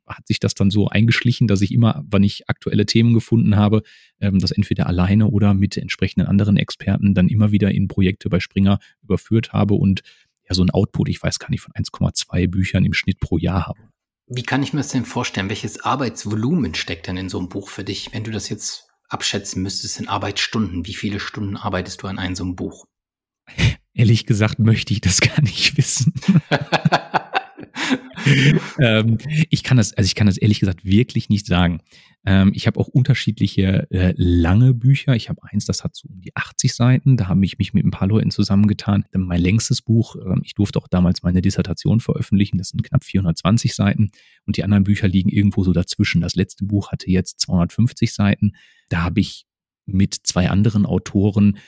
hat 0.07 0.27
sich 0.27 0.41
das 0.41 0.55
dann 0.55 0.71
so 0.71 0.89
eingeschlichen, 0.89 1.49
dass 1.49 1.61
ich 1.61 1.73
immer, 1.73 2.05
wann 2.07 2.23
ich 2.23 2.49
aktuelle 2.49 2.87
Themen 2.87 3.15
gefunden 3.15 3.57
habe, 3.57 3.83
ähm, 4.21 4.39
das 4.39 4.51
entweder 4.51 4.87
alleine 4.87 5.29
oder 5.29 5.55
mit 5.55 5.77
entsprechenden 5.77 6.27
anderen 6.27 6.57
Experten 6.57 7.15
dann 7.15 7.29
immer 7.29 7.51
wieder 7.53 7.73
in 7.73 7.89
Projekte 7.89 8.29
bei 8.29 8.41
Springer 8.41 8.79
überführt 9.03 9.53
habe 9.53 9.75
und 9.75 10.03
ja, 10.49 10.55
so 10.55 10.63
ein 10.63 10.71
Output, 10.71 11.09
ich 11.09 11.23
weiß 11.23 11.39
gar 11.39 11.51
nicht, 11.51 11.61
von 11.61 11.73
1,2 11.73 12.49
Büchern 12.49 12.85
im 12.85 12.95
Schnitt 12.95 13.19
pro 13.21 13.39
Jahr 13.39 13.67
habe. 13.67 13.81
Wie 14.29 14.43
kann 14.43 14.63
ich 14.63 14.73
mir 14.73 14.81
das 14.81 14.89
denn 14.89 15.05
vorstellen? 15.05 15.49
Welches 15.49 15.81
Arbeitsvolumen 15.81 16.75
steckt 16.75 17.07
denn 17.07 17.17
in 17.17 17.29
so 17.29 17.39
einem 17.39 17.49
Buch 17.49 17.69
für 17.69 17.85
dich, 17.85 18.13
wenn 18.13 18.25
du 18.25 18.31
das 18.31 18.49
jetzt 18.49 18.89
abschätzen 19.09 19.63
müsstest 19.63 20.01
in 20.01 20.09
Arbeitsstunden? 20.09 20.87
Wie 20.87 20.95
viele 20.95 21.21
Stunden 21.21 21.57
arbeitest 21.57 22.03
du 22.03 22.09
an 22.09 22.19
einem 22.19 22.35
so 22.35 22.45
einem 22.45 22.57
Buch? 22.57 22.87
Ehrlich 23.95 24.27
gesagt 24.27 24.59
möchte 24.59 24.93
ich 24.93 25.01
das 25.01 25.21
gar 25.23 25.41
nicht 25.43 25.77
wissen. 25.77 26.13
ähm, 28.81 29.19
ich 29.51 29.63
kann 29.63 29.77
das, 29.77 29.93
also 29.93 30.07
ich 30.07 30.15
kann 30.15 30.27
das 30.27 30.37
ehrlich 30.37 30.61
gesagt 30.61 30.85
wirklich 30.85 31.29
nicht 31.29 31.47
sagen. 31.47 31.81
Ähm, 32.25 32.51
ich 32.55 32.67
habe 32.67 32.81
auch 32.81 32.89
unterschiedliche 32.89 33.87
äh, 33.91 34.13
lange 34.17 34.75
Bücher. 34.75 35.15
Ich 35.15 35.29
habe 35.29 35.41
eins, 35.45 35.65
das 35.65 35.85
hat 35.85 35.95
so 35.95 36.09
um 36.09 36.21
die 36.21 36.35
80 36.35 36.75
Seiten. 36.75 37.17
Da 37.17 37.29
habe 37.29 37.45
ich 37.45 37.59
mich 37.59 37.73
mit 37.73 37.85
ein 37.85 37.93
paar 37.93 38.09
Leuten 38.09 38.31
zusammengetan. 38.31 39.05
Mein 39.15 39.41
längstes 39.41 39.81
Buch, 39.81 40.17
äh, 40.17 40.35
ich 40.43 40.55
durfte 40.55 40.81
auch 40.81 40.89
damals 40.89 41.23
meine 41.23 41.41
Dissertation 41.41 42.01
veröffentlichen. 42.01 42.59
Das 42.59 42.71
sind 42.71 42.83
knapp 42.83 43.05
420 43.05 43.75
Seiten. 43.75 44.11
Und 44.45 44.57
die 44.57 44.65
anderen 44.65 44.85
Bücher 44.85 45.07
liegen 45.07 45.31
irgendwo 45.31 45.63
so 45.63 45.73
dazwischen. 45.73 46.21
Das 46.21 46.35
letzte 46.35 46.65
Buch 46.65 46.91
hatte 46.91 47.11
jetzt 47.11 47.41
250 47.41 48.13
Seiten. 48.13 48.53
Da 48.89 49.03
habe 49.03 49.21
ich 49.21 49.47
mit 49.87 50.15
zwei 50.15 50.51
anderen 50.51 50.85
Autoren 50.85 51.59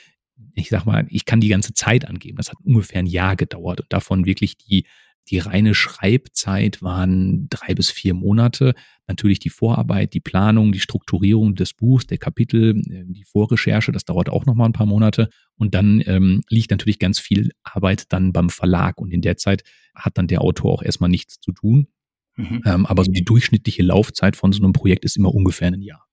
ich 0.53 0.69
sag 0.69 0.85
mal, 0.85 1.05
ich 1.09 1.25
kann 1.25 1.41
die 1.41 1.49
ganze 1.49 1.73
Zeit 1.73 2.07
angeben. 2.07 2.37
Das 2.37 2.49
hat 2.49 2.57
ungefähr 2.63 2.99
ein 2.99 3.05
Jahr 3.05 3.35
gedauert 3.35 3.81
und 3.81 3.91
davon 3.91 4.25
wirklich 4.25 4.57
die 4.57 4.85
die 5.29 5.39
reine 5.39 5.75
Schreibzeit 5.75 6.81
waren 6.81 7.47
drei 7.49 7.75
bis 7.75 7.91
vier 7.91 8.13
Monate. 8.13 8.73
Natürlich 9.07 9.39
die 9.39 9.49
Vorarbeit, 9.49 10.13
die 10.13 10.19
Planung, 10.19 10.71
die 10.71 10.79
Strukturierung 10.79 11.55
des 11.55 11.73
Buchs, 11.73 12.07
der 12.07 12.17
Kapitel, 12.17 12.77
äh, 12.89 13.03
die 13.05 13.23
Vorrecherche, 13.23 13.91
das 13.91 14.05
dauert 14.05 14.29
auch 14.29 14.45
nochmal 14.45 14.69
ein 14.69 14.73
paar 14.73 14.85
Monate. 14.85 15.29
Und 15.55 15.75
dann 15.75 16.01
ähm, 16.05 16.41
liegt 16.49 16.71
natürlich 16.71 16.99
ganz 16.99 17.19
viel 17.19 17.51
Arbeit 17.63 18.11
dann 18.11 18.33
beim 18.33 18.49
Verlag. 18.49 18.99
Und 18.99 19.11
in 19.11 19.21
der 19.21 19.37
Zeit 19.37 19.63
hat 19.95 20.17
dann 20.17 20.27
der 20.27 20.41
Autor 20.41 20.73
auch 20.73 20.83
erstmal 20.83 21.09
nichts 21.09 21.39
zu 21.39 21.51
tun. 21.51 21.87
Mhm. 22.35 22.61
Ähm, 22.65 22.85
aber 22.85 23.03
so 23.03 23.11
die 23.11 23.25
durchschnittliche 23.25 23.83
Laufzeit 23.83 24.35
von 24.35 24.51
so 24.51 24.63
einem 24.63 24.73
Projekt 24.73 25.05
ist 25.05 25.17
immer 25.17 25.33
ungefähr 25.33 25.67
ein 25.67 25.81
Jahr. 25.81 26.07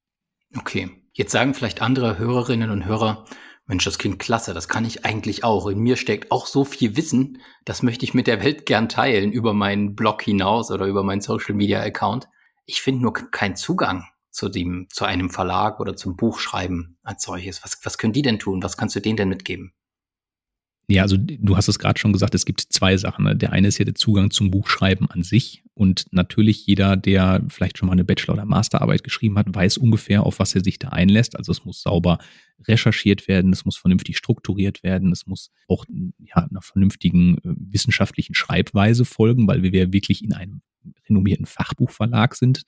Okay. 0.56 0.88
Jetzt 1.12 1.32
sagen 1.32 1.54
vielleicht 1.54 1.80
andere 1.80 2.18
Hörerinnen 2.18 2.68
und 2.68 2.84
Hörer, 2.84 3.24
Mensch, 3.66 3.84
das 3.84 3.98
klingt 3.98 4.20
klasse, 4.20 4.54
das 4.54 4.68
kann 4.68 4.84
ich 4.84 5.04
eigentlich 5.04 5.42
auch. 5.42 5.66
In 5.66 5.80
mir 5.80 5.96
steckt 5.96 6.30
auch 6.30 6.46
so 6.46 6.64
viel 6.64 6.96
Wissen, 6.96 7.42
das 7.64 7.82
möchte 7.82 8.04
ich 8.04 8.14
mit 8.14 8.28
der 8.28 8.42
Welt 8.42 8.64
gern 8.64 8.88
teilen 8.88 9.32
über 9.32 9.54
meinen 9.54 9.96
Blog 9.96 10.22
hinaus 10.22 10.70
oder 10.70 10.86
über 10.86 11.02
meinen 11.02 11.20
Social 11.20 11.54
Media 11.54 11.80
Account. 11.82 12.28
Ich 12.64 12.80
finde 12.80 13.02
nur 13.02 13.12
keinen 13.12 13.56
Zugang 13.56 14.06
zu 14.30 14.48
dem, 14.48 14.86
zu 14.90 15.04
einem 15.04 15.30
Verlag 15.30 15.80
oder 15.80 15.96
zum 15.96 16.16
Buchschreiben 16.16 16.98
als 17.02 17.24
solches. 17.24 17.64
Was, 17.64 17.80
was 17.82 17.98
können 17.98 18.12
die 18.12 18.22
denn 18.22 18.38
tun? 18.38 18.62
Was 18.62 18.76
kannst 18.76 18.94
du 18.94 19.00
denen 19.00 19.16
denn 19.16 19.28
mitgeben? 19.28 19.72
Ja, 20.88 21.02
also 21.02 21.16
du 21.18 21.56
hast 21.56 21.66
es 21.66 21.80
gerade 21.80 21.98
schon 21.98 22.12
gesagt, 22.12 22.34
es 22.36 22.46
gibt 22.46 22.60
zwei 22.60 22.96
Sachen. 22.96 23.24
Ne? 23.24 23.34
Der 23.34 23.52
eine 23.52 23.68
ist 23.68 23.78
ja 23.78 23.84
der 23.84 23.96
Zugang 23.96 24.30
zum 24.30 24.52
Buchschreiben 24.52 25.10
an 25.10 25.24
sich. 25.24 25.64
Und 25.74 26.06
natürlich 26.12 26.64
jeder, 26.64 26.96
der 26.96 27.42
vielleicht 27.48 27.76
schon 27.76 27.88
mal 27.88 27.92
eine 27.92 28.04
Bachelor- 28.04 28.34
oder 28.34 28.44
Masterarbeit 28.44 29.02
geschrieben 29.02 29.36
hat, 29.36 29.52
weiß 29.52 29.78
ungefähr, 29.78 30.22
auf 30.22 30.38
was 30.38 30.54
er 30.54 30.62
sich 30.62 30.78
da 30.78 30.90
einlässt. 30.90 31.36
Also 31.36 31.50
es 31.50 31.64
muss 31.64 31.82
sauber 31.82 32.18
recherchiert 32.66 33.26
werden, 33.26 33.52
es 33.52 33.64
muss 33.64 33.76
vernünftig 33.76 34.16
strukturiert 34.16 34.84
werden, 34.84 35.10
es 35.10 35.26
muss 35.26 35.50
auch 35.66 35.84
ja, 35.88 36.36
einer 36.36 36.62
vernünftigen 36.62 37.38
äh, 37.38 37.40
wissenschaftlichen 37.44 38.34
Schreibweise 38.34 39.04
folgen, 39.04 39.48
weil 39.48 39.62
wir 39.62 39.92
wirklich 39.92 40.22
in 40.22 40.32
einem 40.32 40.62
renommierten 41.08 41.46
Fachbuchverlag 41.46 42.36
sind. 42.36 42.62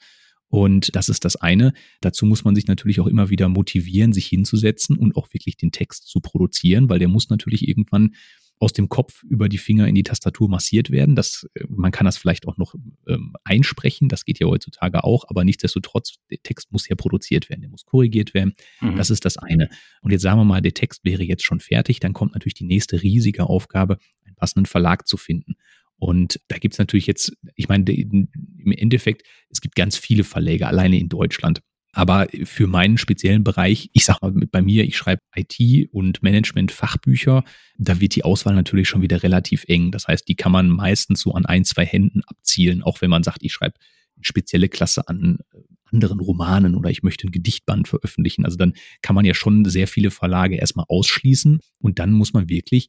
Und 0.49 0.95
das 0.97 1.09
ist 1.09 1.25
das 1.25 1.37
eine. 1.37 1.73
Dazu 2.01 2.25
muss 2.27 2.45
man 2.45 2.55
sich 2.55 2.67
natürlich 2.67 3.01
auch 3.01 3.07
immer 3.07 3.29
wieder 3.29 3.49
motivieren, 3.49 4.13
sich 4.13 4.27
hinzusetzen 4.27 4.97
und 4.97 5.17
auch 5.17 5.33
wirklich 5.33 5.57
den 5.57 5.73
Text 5.73 6.09
zu 6.09 6.21
produzieren, 6.21 6.89
weil 6.89 6.99
der 6.99 7.09
muss 7.09 7.29
natürlich 7.29 7.69
irgendwann 7.69 8.15
aus 8.61 8.73
dem 8.73 8.89
Kopf 8.89 9.23
über 9.23 9.49
die 9.49 9.59
Finger 9.59 9.87
in 9.87 9.95
die 9.95 10.03
Tastatur 10.03 10.49
massiert 10.49 10.91
werden. 10.91 11.15
Das, 11.15 11.49
äh, 11.55 11.65
man 11.69 11.93
kann 11.93 12.07
das 12.07 12.17
vielleicht 12.17 12.47
auch 12.49 12.57
noch 12.57 12.75
ähm, 13.07 13.35
einsprechen, 13.45 14.09
das 14.09 14.25
geht 14.25 14.41
ja 14.41 14.47
heutzutage 14.47 15.05
auch, 15.05 15.25
aber 15.29 15.45
nichtsdestotrotz, 15.45 16.17
der 16.31 16.43
Text 16.43 16.73
muss 16.73 16.89
ja 16.89 16.97
produziert 16.97 17.49
werden, 17.49 17.61
der 17.61 17.71
muss 17.71 17.85
korrigiert 17.85 18.35
werden. 18.35 18.55
Mhm. 18.81 18.97
Das 18.97 19.11
ist 19.11 19.25
das 19.25 19.37
eine. 19.37 19.69
Und 20.03 20.11
jetzt 20.11 20.23
sagen 20.23 20.41
wir 20.41 20.45
mal, 20.45 20.63
der 20.63 20.75
Text 20.75 21.05
wäre 21.05 21.23
jetzt 21.23 21.45
schon 21.45 21.61
fertig, 21.61 22.01
dann 22.01 22.13
kommt 22.13 22.35
natürlich 22.35 22.55
die 22.55 22.65
nächste 22.65 23.03
riesige 23.03 23.45
Aufgabe, 23.45 23.99
einen 24.25 24.35
passenden 24.35 24.67
Verlag 24.67 25.07
zu 25.07 25.17
finden. 25.17 25.55
Und 25.99 26.41
da 26.49 26.59
gibt's 26.59 26.79
natürlich 26.79 27.07
jetzt, 27.07 27.37
ich 27.57 27.69
meine, 27.69 27.91
im 27.91 28.73
Endeffekt, 28.73 29.23
es 29.51 29.61
gibt 29.61 29.75
ganz 29.75 29.97
viele 29.97 30.25
Verläge, 30.25 30.67
alleine 30.67 30.99
in 30.99 31.09
Deutschland. 31.09 31.61
Aber 31.93 32.29
für 32.45 32.67
meinen 32.67 32.99
speziellen 32.99 33.43
Bereich, 33.43 33.91
ich 33.93 34.05
sag 34.05 34.23
mal 34.23 34.31
bei 34.31 34.63
mir, 34.63 34.85
ich 34.85 34.97
schreibe 34.97 35.23
IT 35.35 35.89
und 35.91 36.23
Management 36.23 36.71
Fachbücher, 36.71 37.43
da 37.79 38.01
wird 38.01 38.15
die 38.15 38.25
Auswahl 38.25 38.55
natürlich 38.55 38.89
schon 38.89 39.03
wieder 39.03 39.23
relativ 39.23 39.65
eng. 39.67 39.91
Das 39.91 40.07
heißt, 40.07 40.29
die 40.29 40.37
kann 40.37 40.53
man 40.53 40.69
meistens 40.69 41.21
so 41.21 41.33
an 41.33 41.47
ein, 41.47 41.65
zwei 41.65 41.85
Händen 41.85 42.21
abzielen, 42.27 42.83
auch 42.83 43.01
wenn 43.01 43.11
man 43.11 43.25
sagt, 43.25 43.39
ich 43.43 43.53
schreibe 43.53 43.75
eine 44.15 44.25
spezielle 44.25 44.69
Klasse 44.69 45.09
an 45.09 45.39
äh, 45.53 45.59
anderen 45.91 46.21
Romanen 46.21 46.75
oder 46.75 46.91
ich 46.91 47.03
möchte 47.03 47.27
ein 47.27 47.33
Gedichtband 47.33 47.89
veröffentlichen. 47.89 48.45
Also 48.45 48.59
dann 48.59 48.75
kann 49.01 49.15
man 49.15 49.25
ja 49.25 49.33
schon 49.33 49.65
sehr 49.65 49.89
viele 49.89 50.11
Verlage 50.11 50.57
erstmal 50.57 50.85
ausschließen 50.89 51.61
und 51.79 51.99
dann 51.99 52.13
muss 52.13 52.35
man 52.35 52.49
wirklich 52.49 52.89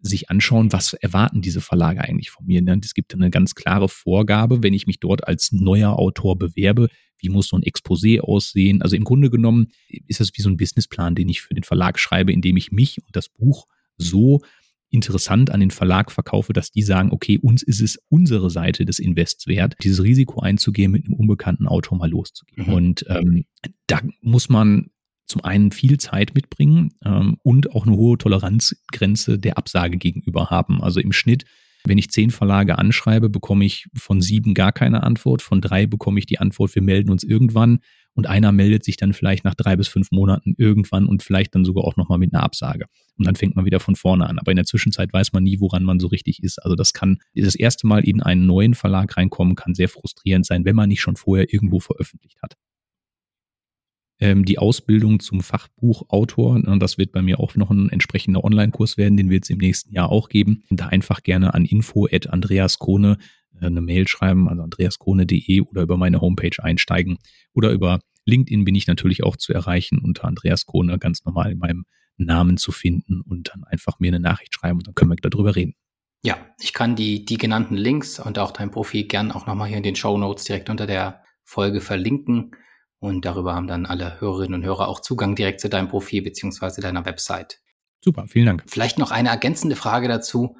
sich 0.00 0.30
anschauen, 0.30 0.72
was 0.72 0.92
erwarten 0.92 1.40
diese 1.42 1.60
Verlage 1.60 2.00
eigentlich 2.00 2.30
von 2.30 2.46
mir. 2.46 2.62
Ne? 2.62 2.78
Es 2.82 2.94
gibt 2.94 3.14
eine 3.14 3.30
ganz 3.30 3.54
klare 3.54 3.88
Vorgabe, 3.88 4.62
wenn 4.62 4.74
ich 4.74 4.86
mich 4.86 5.00
dort 5.00 5.26
als 5.26 5.52
neuer 5.52 5.98
Autor 5.98 6.38
bewerbe, 6.38 6.88
wie 7.18 7.28
muss 7.28 7.48
so 7.48 7.56
ein 7.56 7.62
Exposé 7.62 8.20
aussehen. 8.20 8.82
Also 8.82 8.94
im 8.96 9.04
Grunde 9.04 9.30
genommen 9.30 9.68
ist 10.06 10.20
das 10.20 10.30
wie 10.34 10.42
so 10.42 10.48
ein 10.48 10.56
Businessplan, 10.56 11.14
den 11.14 11.28
ich 11.28 11.40
für 11.40 11.54
den 11.54 11.64
Verlag 11.64 11.98
schreibe, 11.98 12.32
indem 12.32 12.56
ich 12.56 12.70
mich 12.70 12.98
und 13.04 13.16
das 13.16 13.28
Buch 13.28 13.66
so 13.96 14.40
interessant 14.90 15.50
an 15.50 15.60
den 15.60 15.70
Verlag 15.70 16.10
verkaufe, 16.10 16.52
dass 16.52 16.70
die 16.70 16.82
sagen, 16.82 17.10
okay, 17.12 17.38
uns 17.38 17.62
ist 17.62 17.80
es 17.80 17.98
unsere 18.08 18.50
Seite 18.50 18.86
des 18.86 18.98
Invests 18.98 19.46
wert, 19.46 19.76
dieses 19.82 20.02
Risiko 20.02 20.40
einzugehen, 20.40 20.92
mit 20.92 21.04
einem 21.04 21.14
unbekannten 21.14 21.66
Autor 21.66 21.98
mal 21.98 22.08
loszugehen. 22.08 22.68
Mhm. 22.68 22.72
Und 22.72 23.04
ähm, 23.08 23.44
da 23.86 24.00
muss 24.22 24.48
man 24.48 24.90
zum 25.28 25.44
einen 25.44 25.70
viel 25.70 25.98
Zeit 25.98 26.34
mitbringen 26.34 26.94
ähm, 27.04 27.36
und 27.42 27.74
auch 27.74 27.86
eine 27.86 27.96
hohe 27.96 28.18
Toleranzgrenze 28.18 29.38
der 29.38 29.58
Absage 29.58 29.98
gegenüber 29.98 30.50
haben. 30.50 30.82
Also 30.82 31.00
im 31.00 31.12
Schnitt, 31.12 31.44
wenn 31.84 31.98
ich 31.98 32.10
zehn 32.10 32.30
Verlage 32.30 32.78
anschreibe, 32.78 33.28
bekomme 33.28 33.64
ich 33.64 33.86
von 33.94 34.20
sieben 34.20 34.54
gar 34.54 34.72
keine 34.72 35.02
Antwort, 35.02 35.42
von 35.42 35.60
drei 35.60 35.86
bekomme 35.86 36.18
ich 36.18 36.26
die 36.26 36.38
Antwort, 36.38 36.74
wir 36.74 36.82
melden 36.82 37.10
uns 37.10 37.22
irgendwann 37.22 37.78
und 38.14 38.26
einer 38.26 38.50
meldet 38.50 38.84
sich 38.84 38.96
dann 38.96 39.12
vielleicht 39.12 39.44
nach 39.44 39.54
drei 39.54 39.76
bis 39.76 39.86
fünf 39.86 40.10
Monaten 40.10 40.54
irgendwann 40.58 41.06
und 41.06 41.22
vielleicht 41.22 41.54
dann 41.54 41.64
sogar 41.64 41.84
auch 41.84 41.96
nochmal 41.96 42.18
mit 42.18 42.34
einer 42.34 42.42
Absage. 42.42 42.86
Und 43.16 43.26
dann 43.26 43.36
fängt 43.36 43.54
man 43.54 43.64
wieder 43.64 43.78
von 43.78 43.94
vorne 43.94 44.28
an. 44.28 44.40
Aber 44.40 44.50
in 44.50 44.56
der 44.56 44.64
Zwischenzeit 44.64 45.12
weiß 45.12 45.32
man 45.32 45.44
nie, 45.44 45.60
woran 45.60 45.84
man 45.84 46.00
so 46.00 46.08
richtig 46.08 46.42
ist. 46.42 46.58
Also 46.58 46.74
das 46.74 46.92
kann 46.92 47.18
das 47.34 47.54
erste 47.54 47.86
Mal 47.86 48.04
in 48.04 48.20
einen 48.20 48.46
neuen 48.46 48.74
Verlag 48.74 49.16
reinkommen, 49.16 49.54
kann 49.54 49.74
sehr 49.74 49.88
frustrierend 49.88 50.46
sein, 50.46 50.64
wenn 50.64 50.74
man 50.74 50.88
nicht 50.88 51.00
schon 51.00 51.14
vorher 51.14 51.52
irgendwo 51.52 51.78
veröffentlicht 51.78 52.42
hat 52.42 52.56
ähm, 54.20 54.44
die 54.44 54.58
Ausbildung 54.58 55.20
zum 55.20 55.40
Fachbuchautor. 55.40 56.58
Ne, 56.58 56.78
das 56.78 56.98
wird 56.98 57.12
bei 57.12 57.22
mir 57.22 57.40
auch 57.40 57.54
noch 57.54 57.70
ein 57.70 57.88
entsprechender 57.90 58.44
Online-Kurs 58.44 58.96
werden, 58.96 59.16
den 59.16 59.30
wird 59.30 59.44
es 59.44 59.50
im 59.50 59.58
nächsten 59.58 59.92
Jahr 59.92 60.10
auch 60.10 60.28
geben. 60.28 60.64
Da 60.70 60.86
einfach 60.86 61.22
gerne 61.22 61.54
an 61.54 61.64
info 61.64 62.06
at 62.10 62.28
Andreas 62.28 62.78
Krone 62.78 63.18
äh, 63.60 63.66
eine 63.66 63.80
Mail 63.80 64.08
schreiben, 64.08 64.48
also 64.48 64.62
andreaskrone.de 64.62 65.60
oder 65.62 65.82
über 65.82 65.96
meine 65.96 66.20
Homepage 66.20 66.62
einsteigen 66.62 67.18
oder 67.52 67.70
über 67.70 68.00
LinkedIn 68.24 68.64
bin 68.64 68.74
ich 68.74 68.86
natürlich 68.86 69.24
auch 69.24 69.36
zu 69.36 69.52
erreichen 69.52 69.98
unter 69.98 70.26
Andreas 70.26 70.66
Krone 70.66 70.98
ganz 70.98 71.24
normal 71.24 71.52
in 71.52 71.58
meinem 71.58 71.84
Namen 72.18 72.56
zu 72.56 72.72
finden 72.72 73.20
und 73.22 73.50
dann 73.52 73.64
einfach 73.64 74.00
mir 74.00 74.08
eine 74.08 74.20
Nachricht 74.20 74.54
schreiben 74.54 74.78
und 74.78 74.86
dann 74.86 74.94
können 74.94 75.10
wir 75.10 75.16
darüber 75.16 75.56
reden. 75.56 75.74
Ja, 76.24 76.36
ich 76.60 76.72
kann 76.72 76.96
die, 76.96 77.24
die 77.24 77.38
genannten 77.38 77.76
Links 77.76 78.18
und 78.18 78.38
auch 78.38 78.50
dein 78.50 78.70
Profil 78.70 79.04
gern 79.04 79.30
auch 79.30 79.46
nochmal 79.46 79.68
hier 79.68 79.76
in 79.76 79.84
den 79.84 79.94
Show 79.94 80.18
Notes 80.18 80.44
direkt 80.44 80.68
unter 80.68 80.86
der 80.86 81.22
Folge 81.44 81.80
verlinken. 81.80 82.50
Und 83.00 83.24
darüber 83.24 83.54
haben 83.54 83.68
dann 83.68 83.86
alle 83.86 84.20
Hörerinnen 84.20 84.54
und 84.54 84.64
Hörer 84.64 84.88
auch 84.88 85.00
Zugang 85.00 85.36
direkt 85.36 85.60
zu 85.60 85.68
deinem 85.68 85.88
Profil 85.88 86.22
beziehungsweise 86.22 86.80
deiner 86.80 87.04
Website. 87.04 87.60
Super, 88.04 88.26
vielen 88.28 88.46
Dank. 88.46 88.64
Vielleicht 88.66 88.98
noch 88.98 89.10
eine 89.10 89.28
ergänzende 89.28 89.76
Frage 89.76 90.08
dazu. 90.08 90.56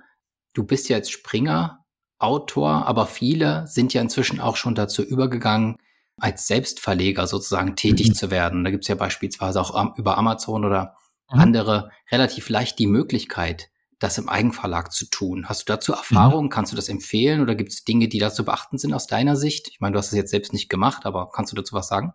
Du 0.55 0.65
bist 0.65 0.89
ja 0.89 0.97
jetzt 0.97 1.13
Springer, 1.13 1.85
Autor, 2.19 2.87
aber 2.87 3.07
viele 3.07 3.67
sind 3.67 3.95
ja 3.95 4.03
inzwischen 4.03 4.41
auch 4.41 4.57
schon 4.57 4.75
dazu 4.75 5.03
übergegangen, 5.03 5.77
als 6.17 6.49
Selbstverleger 6.49 7.27
sozusagen 7.29 7.77
tätig 7.77 8.09
mhm. 8.09 8.15
zu 8.15 8.31
werden. 8.31 8.65
Da 8.65 8.71
gibt 8.71 8.85
es 8.85 8.89
ja 8.89 8.97
beispielsweise 8.97 9.61
auch 9.61 9.97
über 9.97 10.19
Amazon 10.19 10.65
oder 10.65 10.97
mhm. 11.31 11.41
andere 11.41 11.91
relativ 12.11 12.49
leicht 12.49 12.79
die 12.79 12.89
Möglichkeit, 12.89 13.71
das 14.01 14.19
im 14.19 14.29
Eigenverlag 14.29 14.93
zu 14.93 15.07
tun. 15.07 15.49
Hast 15.49 15.69
du 15.69 15.73
dazu 15.73 15.93
Erfahrung? 15.93 16.47
Mhm. 16.47 16.51
Kannst 16.51 16.73
du 16.73 16.77
das 16.77 16.89
empfehlen 16.89 17.41
oder 17.41 17.55
gibt 17.55 17.73
es 17.73 17.85
Dinge, 17.85 18.09
die 18.09 18.19
da 18.19 18.33
zu 18.33 18.45
beachten 18.45 18.79
sind 18.79 18.95
aus 18.95 19.07
deiner 19.07 19.37
Sicht? 19.37 19.69
Ich 19.69 19.81
meine, 19.81 19.93
du 19.93 19.99
hast 19.99 20.09
es 20.09 20.17
jetzt 20.17 20.31
selbst 20.31 20.53
nicht 20.53 20.69
gemacht, 20.69 21.07
aber 21.07 21.31
kannst 21.31 21.53
du 21.53 21.57
dazu 21.57 21.75
was 21.75 21.89
sagen? 21.89 22.15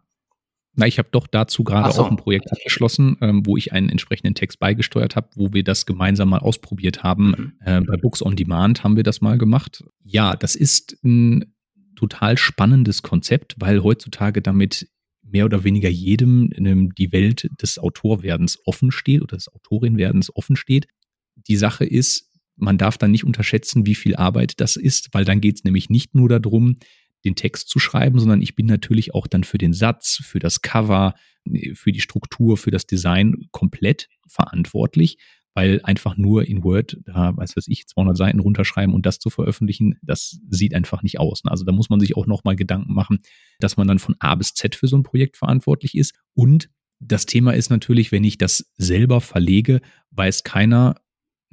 Na, 0.75 0.88
ich 0.88 0.97
habe 0.97 1.09
doch 1.12 1.27
dazu 1.27 1.63
gerade 1.63 1.91
so. 1.91 2.01
auch 2.01 2.09
ein 2.09 2.17
Projekt 2.17 2.51
abgeschlossen, 2.51 3.17
ähm, 3.21 3.45
wo 3.45 3.57
ich 3.57 3.73
einen 3.73 3.89
entsprechenden 3.89 4.33
Text 4.33 4.59
beigesteuert 4.59 5.15
habe, 5.15 5.29
wo 5.36 5.53
wir 5.53 5.63
das 5.63 5.86
gemeinsam 5.86 6.29
mal 6.29 6.39
ausprobiert 6.39 7.03
haben. 7.03 7.27
Mhm. 7.27 7.53
Äh, 7.63 7.81
bei 7.81 7.97
Books 7.97 8.23
on 8.23 8.36
Demand 8.36 8.83
haben 8.83 8.95
wir 8.95 9.03
das 9.03 9.21
mal 9.21 9.38
gemacht. 9.38 9.83
Ja, 10.03 10.36
das 10.36 10.55
ist 10.55 10.97
ein 11.03 11.53
total 11.95 12.38
spannendes 12.38 13.03
Konzept, 13.03 13.55
weil 13.59 13.83
heutzutage 13.83 14.41
damit 14.41 14.88
mehr 15.21 15.45
oder 15.45 15.63
weniger 15.63 15.89
jedem 15.89 16.49
die 16.95 17.12
Welt 17.12 17.49
des 17.62 17.79
Autorwerdens 17.79 18.59
offen 18.65 18.91
steht 18.91 19.21
oder 19.21 19.38
des 19.38 19.47
Autorinwerdens 19.53 20.36
offen 20.36 20.55
steht. 20.55 20.88
Die 21.47 21.55
Sache 21.55 21.86
ist, 21.86 22.29
man 22.55 22.77
darf 22.77 22.97
dann 22.97 23.12
nicht 23.12 23.23
unterschätzen, 23.23 23.86
wie 23.86 23.95
viel 23.95 24.15
Arbeit 24.15 24.59
das 24.59 24.75
ist, 24.75 25.09
weil 25.13 25.25
dann 25.25 25.41
geht 25.41 25.55
es 25.57 25.63
nämlich 25.63 25.89
nicht 25.89 26.13
nur 26.13 26.29
darum, 26.29 26.75
den 27.23 27.36
Text 27.36 27.69
zu 27.69 27.79
schreiben, 27.79 28.19
sondern 28.19 28.41
ich 28.41 28.55
bin 28.55 28.65
natürlich 28.65 29.13
auch 29.13 29.27
dann 29.27 29.43
für 29.43 29.57
den 29.57 29.73
Satz, 29.73 30.21
für 30.23 30.39
das 30.39 30.62
Cover, 30.62 31.15
für 31.73 31.91
die 31.91 32.01
Struktur, 32.01 32.57
für 32.57 32.71
das 32.71 32.86
Design 32.86 33.47
komplett 33.51 34.09
verantwortlich, 34.27 35.17
weil 35.53 35.81
einfach 35.83 36.17
nur 36.17 36.47
in 36.47 36.63
Word, 36.63 36.97
da 37.05 37.36
weiß 37.36 37.55
was 37.55 37.67
ich, 37.67 37.88
200 37.88 38.17
Seiten 38.17 38.39
runterschreiben 38.39 38.93
und 38.93 39.05
das 39.05 39.19
zu 39.19 39.29
veröffentlichen, 39.29 39.97
das 40.01 40.39
sieht 40.49 40.73
einfach 40.73 41.03
nicht 41.03 41.19
aus. 41.19 41.41
Also 41.45 41.63
da 41.63 41.71
muss 41.71 41.89
man 41.89 41.99
sich 41.99 42.15
auch 42.17 42.25
nochmal 42.25 42.55
Gedanken 42.55 42.93
machen, 42.93 43.19
dass 43.59 43.77
man 43.77 43.88
dann 43.88 43.99
von 43.99 44.15
A 44.19 44.36
bis 44.36 44.53
Z 44.53 44.75
für 44.75 44.88
so 44.88 44.97
ein 44.97 45.03
Projekt 45.03 45.38
verantwortlich 45.38 45.95
ist. 45.95 46.15
Und 46.33 46.69
das 46.99 47.25
Thema 47.25 47.53
ist 47.53 47.69
natürlich, 47.69 48.12
wenn 48.12 48.23
ich 48.23 48.38
das 48.38 48.71
selber 48.77 49.21
verlege, 49.21 49.81
weiß 50.12 50.43
keiner, 50.43 50.95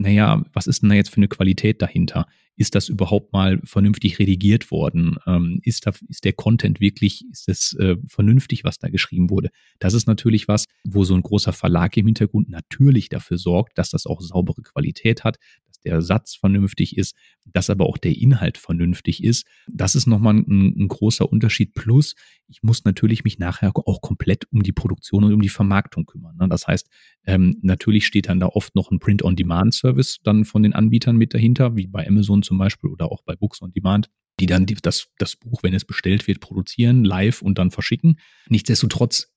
naja, 0.00 0.42
was 0.54 0.66
ist 0.66 0.80
denn 0.80 0.88
da 0.88 0.94
jetzt 0.94 1.10
für 1.10 1.18
eine 1.18 1.28
Qualität 1.28 1.82
dahinter? 1.82 2.26
Ist 2.56 2.74
das 2.74 2.88
überhaupt 2.88 3.34
mal 3.34 3.60
vernünftig 3.64 4.18
redigiert 4.18 4.70
worden? 4.70 5.18
Ähm, 5.26 5.60
ist, 5.62 5.86
da, 5.86 5.92
ist 6.08 6.24
der 6.24 6.32
Content 6.32 6.80
wirklich, 6.80 7.22
ist 7.30 7.48
das 7.48 7.74
äh, 7.78 7.96
vernünftig, 8.06 8.64
was 8.64 8.78
da 8.78 8.88
geschrieben 8.88 9.28
wurde? 9.28 9.50
Das 9.78 9.92
ist 9.92 10.06
natürlich 10.06 10.48
was, 10.48 10.64
wo 10.84 11.04
so 11.04 11.14
ein 11.14 11.22
großer 11.22 11.52
Verlag 11.52 11.96
im 11.98 12.06
Hintergrund 12.06 12.48
natürlich 12.48 13.10
dafür 13.10 13.36
sorgt, 13.36 13.76
dass 13.76 13.90
das 13.90 14.06
auch 14.06 14.22
saubere 14.22 14.62
Qualität 14.62 15.22
hat, 15.22 15.36
der 15.84 16.02
Satz 16.02 16.36
vernünftig 16.36 16.96
ist, 16.96 17.16
dass 17.44 17.70
aber 17.70 17.86
auch 17.86 17.98
der 17.98 18.16
Inhalt 18.16 18.58
vernünftig 18.58 19.22
ist. 19.24 19.46
Das 19.68 19.94
ist 19.94 20.06
nochmal 20.06 20.34
ein, 20.34 20.74
ein 20.76 20.88
großer 20.88 21.30
Unterschied. 21.30 21.74
Plus, 21.74 22.14
ich 22.48 22.62
muss 22.62 22.84
natürlich 22.84 23.24
mich 23.24 23.38
nachher 23.38 23.72
auch 23.74 24.00
komplett 24.00 24.44
um 24.52 24.62
die 24.62 24.72
Produktion 24.72 25.24
und 25.24 25.32
um 25.32 25.42
die 25.42 25.48
Vermarktung 25.48 26.06
kümmern. 26.06 26.36
Ne? 26.36 26.48
Das 26.48 26.66
heißt, 26.66 26.88
ähm, 27.26 27.58
natürlich 27.62 28.06
steht 28.06 28.28
dann 28.28 28.40
da 28.40 28.46
oft 28.46 28.74
noch 28.74 28.90
ein 28.90 28.98
Print-on-Demand-Service 28.98 30.20
dann 30.22 30.44
von 30.44 30.62
den 30.62 30.72
Anbietern 30.72 31.16
mit 31.16 31.34
dahinter, 31.34 31.76
wie 31.76 31.86
bei 31.86 32.06
Amazon 32.06 32.42
zum 32.42 32.58
Beispiel 32.58 32.90
oder 32.90 33.10
auch 33.10 33.22
bei 33.22 33.36
Books 33.36 33.62
on 33.62 33.72
Demand 33.72 34.10
die 34.40 34.46
dann 34.46 34.66
das, 34.82 35.08
das 35.18 35.36
Buch, 35.36 35.62
wenn 35.62 35.74
es 35.74 35.84
bestellt 35.84 36.26
wird, 36.26 36.40
produzieren, 36.40 37.04
live 37.04 37.42
und 37.42 37.58
dann 37.58 37.70
verschicken. 37.70 38.18
Nichtsdestotrotz 38.48 39.32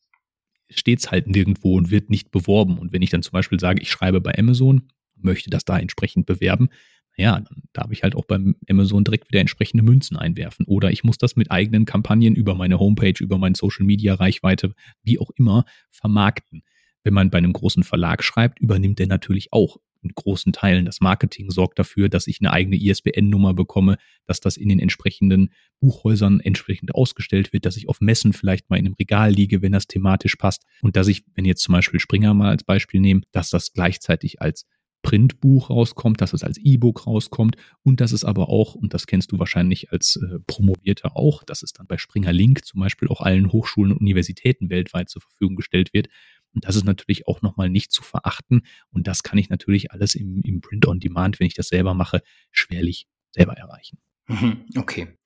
steht 0.69 0.99
es 0.99 1.11
halt 1.11 1.27
nirgendwo 1.27 1.77
und 1.77 1.91
wird 1.91 2.09
nicht 2.09 2.31
beworben. 2.31 2.77
Und 2.77 2.93
wenn 2.93 3.01
ich 3.01 3.09
dann 3.09 3.21
zum 3.21 3.33
Beispiel 3.33 3.59
sage, 3.59 3.81
ich 3.81 3.91
schreibe 3.91 4.21
bei 4.21 4.37
Amazon, 4.37 4.89
möchte 5.23 5.49
das 5.49 5.65
da 5.65 5.77
entsprechend 5.77 6.25
bewerben, 6.25 6.69
naja, 7.17 7.39
dann 7.39 7.63
darf 7.73 7.91
ich 7.91 8.03
halt 8.03 8.15
auch 8.15 8.25
beim 8.25 8.55
Amazon 8.67 9.03
direkt 9.03 9.29
wieder 9.29 9.39
entsprechende 9.39 9.83
Münzen 9.83 10.17
einwerfen. 10.17 10.65
Oder 10.65 10.91
ich 10.91 11.03
muss 11.03 11.17
das 11.17 11.35
mit 11.35 11.51
eigenen 11.51 11.85
Kampagnen 11.85 12.35
über 12.35 12.55
meine 12.55 12.79
Homepage, 12.79 13.13
über 13.19 13.37
meine 13.37 13.55
Social 13.55 13.85
Media 13.85 14.15
Reichweite, 14.15 14.73
wie 15.03 15.19
auch 15.19 15.29
immer, 15.35 15.65
vermarkten. 15.91 16.63
Wenn 17.03 17.13
man 17.13 17.29
bei 17.29 17.37
einem 17.37 17.53
großen 17.53 17.83
Verlag 17.83 18.23
schreibt, 18.23 18.59
übernimmt 18.59 18.99
der 18.99 19.07
natürlich 19.07 19.51
auch 19.51 19.77
in 20.01 20.11
großen 20.13 20.51
Teilen 20.51 20.85
das 20.85 20.99
Marketing, 21.01 21.49
sorgt 21.49 21.79
dafür, 21.79 22.09
dass 22.09 22.27
ich 22.27 22.39
eine 22.41 22.51
eigene 22.51 22.75
ISBN-Nummer 22.75 23.53
bekomme, 23.53 23.97
dass 24.25 24.41
das 24.41 24.57
in 24.57 24.67
den 24.67 24.79
entsprechenden 24.79 25.51
Buchhäusern 25.79 26.39
entsprechend 26.41 26.93
ausgestellt 26.93 27.53
wird, 27.53 27.65
dass 27.65 27.77
ich 27.77 27.87
auf 27.87 28.01
Messen 28.01 28.33
vielleicht 28.33 28.69
mal 28.69 28.77
in 28.77 28.85
einem 28.85 28.95
Regal 28.95 29.31
liege, 29.31 29.61
wenn 29.61 29.71
das 29.71 29.87
thematisch 29.87 30.35
passt 30.35 30.65
und 30.81 30.97
dass 30.97 31.07
ich, 31.07 31.23
wenn 31.35 31.45
jetzt 31.45 31.63
zum 31.63 31.73
Beispiel 31.73 32.01
Springer 32.01 32.33
mal 32.33 32.49
als 32.49 32.63
Beispiel 32.63 32.99
nehme, 32.99 33.21
dass 33.31 33.49
das 33.49 33.71
gleichzeitig 33.71 34.41
als 34.41 34.65
Printbuch 35.03 35.69
rauskommt, 35.69 36.21
dass 36.21 36.33
es 36.33 36.43
als 36.43 36.57
E-Book 36.57 37.05
rauskommt 37.05 37.57
und 37.83 38.01
dass 38.01 38.11
es 38.11 38.23
aber 38.23 38.49
auch, 38.49 38.73
und 38.73 38.95
das 38.95 39.05
kennst 39.05 39.31
du 39.31 39.37
wahrscheinlich 39.37 39.91
als 39.91 40.15
äh, 40.15 40.39
Promovierter 40.47 41.15
auch, 41.15 41.43
dass 41.43 41.61
es 41.61 41.73
dann 41.73 41.85
bei 41.85 41.99
Springer 41.99 42.33
Link 42.33 42.65
zum 42.65 42.79
Beispiel 42.79 43.09
auch 43.09 43.21
allen 43.21 43.51
Hochschulen 43.51 43.91
und 43.91 43.99
Universitäten 43.99 44.71
weltweit 44.71 45.09
zur 45.09 45.21
Verfügung 45.21 45.55
gestellt 45.55 45.93
wird. 45.93 46.07
Und 46.55 46.65
das 46.65 46.75
ist 46.75 46.85
natürlich 46.85 47.27
auch 47.27 47.41
nochmal 47.41 47.69
nicht 47.69 47.91
zu 47.91 48.01
verachten. 48.01 48.61
Und 48.91 49.07
das 49.07 49.23
kann 49.23 49.37
ich 49.37 49.49
natürlich 49.49 49.91
alles 49.91 50.15
im, 50.15 50.41
im 50.43 50.61
Print 50.61 50.87
on 50.87 50.99
Demand, 50.99 51.39
wenn 51.39 51.47
ich 51.47 51.55
das 51.55 51.67
selber 51.67 51.93
mache, 51.93 52.21
schwerlich 52.51 53.07
selber 53.31 53.53
erreichen. 53.53 53.99
Mhm, 54.27 54.65
okay. 54.77 55.17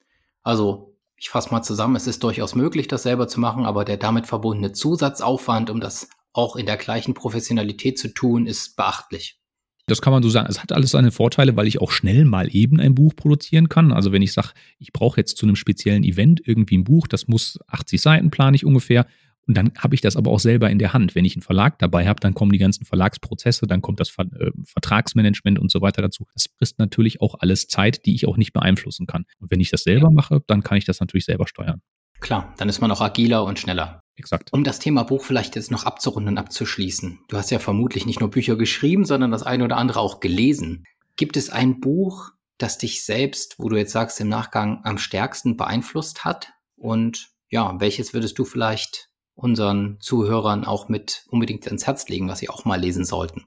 Also 0.44 0.98
ich 1.18 1.30
fasse 1.30 1.52
mal 1.52 1.62
zusammen, 1.64 1.96
es 1.96 2.08
ist 2.08 2.24
durchaus 2.24 2.56
möglich, 2.56 2.88
das 2.88 3.04
selber 3.04 3.28
zu 3.28 3.40
machen, 3.40 3.66
aber 3.66 3.86
der 3.86 3.98
damit 3.98 4.28
verbundene 4.28 4.72
Zusatzaufwand, 4.72 5.70
um 5.70 5.80
das 5.80 6.10
auch 6.34 6.56
in 6.56 6.66
der 6.66 6.78
gleichen 6.78 7.14
Professionalität 7.14 8.00
zu 8.00 8.14
tun, 8.14 8.46
ist 8.46 8.76
beachtlich. 8.76 9.40
Das 9.88 10.02
kann 10.02 10.12
man 10.12 10.22
so 10.22 10.30
sagen. 10.30 10.48
Es 10.50 10.62
hat 10.62 10.74
alles 10.74 10.92
seine 10.92 11.12
Vorteile, 11.12 11.56
weil 11.56 11.66
ich 11.66 11.82
auch 11.82 11.92
schnell 11.92 12.26
mal 12.26 12.54
eben 12.54 12.80
ein 12.80 12.94
Buch 12.94 13.16
produzieren 13.16 13.70
kann. 13.70 13.94
Also 13.94 14.12
wenn 14.12 14.22
ich 14.22 14.34
sage, 14.34 14.50
ich 14.80 14.92
brauche 14.92 15.20
jetzt 15.20 15.38
zu 15.38 15.46
einem 15.46 15.56
speziellen 15.56 16.04
Event 16.04 16.42
irgendwie 16.46 16.78
ein 16.78 16.84
Buch, 16.84 17.08
das 17.08 17.28
muss 17.28 17.58
80 17.68 18.02
Seiten 18.02 18.30
plane 18.30 18.56
ich 18.56 18.66
ungefähr. 18.66 19.08
Und 19.48 19.56
dann 19.56 19.72
habe 19.78 19.96
ich 19.96 20.02
das 20.02 20.18
aber 20.18 20.30
auch 20.32 20.42
selber 20.42 20.70
in 20.70 20.78
der 20.78 20.92
Hand. 20.92 21.16
Wenn 21.16 21.24
ich 21.24 21.36
einen 21.36 21.42
Verlag 21.42 21.80
dabei 21.80 22.06
habe, 22.06 22.20
dann 22.20 22.34
kommen 22.34 22.52
die 22.52 22.58
ganzen 22.58 22.84
Verlagsprozesse, 22.84 23.66
dann 23.66 23.82
kommt 23.82 24.02
das 24.02 24.10
Ver 24.10 24.26
äh, 24.38 24.52
Vertragsmanagement 24.66 25.58
und 25.58 25.72
so 25.72 25.80
weiter 25.80 26.02
dazu. 26.02 26.26
Das 26.34 26.48
frisst 26.58 26.80
natürlich 26.80 27.22
auch 27.22 27.36
alles 27.40 27.68
Zeit, 27.68 28.06
die 28.06 28.14
ich 28.14 28.28
auch 28.28 28.36
nicht 28.36 28.52
beeinflussen 28.52 29.08
kann. 29.08 29.24
Und 29.40 29.50
wenn 29.50 29.62
ich 29.62 29.70
das 29.70 29.84
selber 29.84 30.12
mache, 30.12 30.42
dann 30.48 30.64
kann 30.64 30.78
ich 30.78 30.84
das 30.84 31.00
natürlich 31.00 31.24
selber 31.24 31.48
steuern. 31.48 31.82
Klar, 32.20 32.54
dann 32.58 32.68
ist 32.68 32.82
man 32.82 32.92
auch 32.92 33.00
agiler 33.00 33.46
und 33.46 33.58
schneller. 33.58 34.02
Exakt. 34.18 34.52
Um 34.52 34.64
das 34.64 34.80
Thema 34.80 35.04
Buch 35.04 35.24
vielleicht 35.24 35.56
jetzt 35.56 35.72
noch 35.72 35.86
abzurunden 35.86 36.34
und 36.34 36.38
abzuschließen. 36.40 37.20
Du 37.28 37.38
hast 37.38 37.52
ja 37.52 37.60
vermutlich 37.60 38.06
nicht 38.06 38.20
nur 38.20 38.32
Bücher 38.32 38.56
geschrieben, 38.56 39.06
sondern 39.06 39.32
das 39.32 39.44
eine 39.44 39.64
oder 39.64 39.78
andere 39.78 40.00
auch 40.00 40.20
gelesen. 40.20 40.84
Gibt 41.16 41.38
es 41.38 41.50
ein 41.50 41.80
Buch, 41.80 42.32
das 42.58 42.80
dich 42.80 43.06
selbst, 43.06 43.56
wo 43.60 43.70
du 43.70 43.78
jetzt 43.78 43.92
sagst, 43.92 44.20
im 44.20 44.28
Nachgang 44.28 44.82
am 44.84 44.98
stärksten 44.98 45.56
beeinflusst 45.56 46.26
hat? 46.26 46.50
Und 46.76 47.30
ja, 47.50 47.80
welches 47.80 48.14
würdest 48.14 48.40
du 48.40 48.46
vielleicht 48.46 49.10
unseren 49.36 49.98
Zuhörern 50.00 50.66
auch 50.66 50.90
mit 50.90 51.26
unbedingt 51.30 51.68
ans 51.68 51.86
Herz 51.86 52.10
legen, 52.10 52.28
was 52.28 52.40
sie 52.40 52.50
auch 52.50 52.66
mal 52.66 52.80
lesen 52.80 53.06
sollten? 53.06 53.46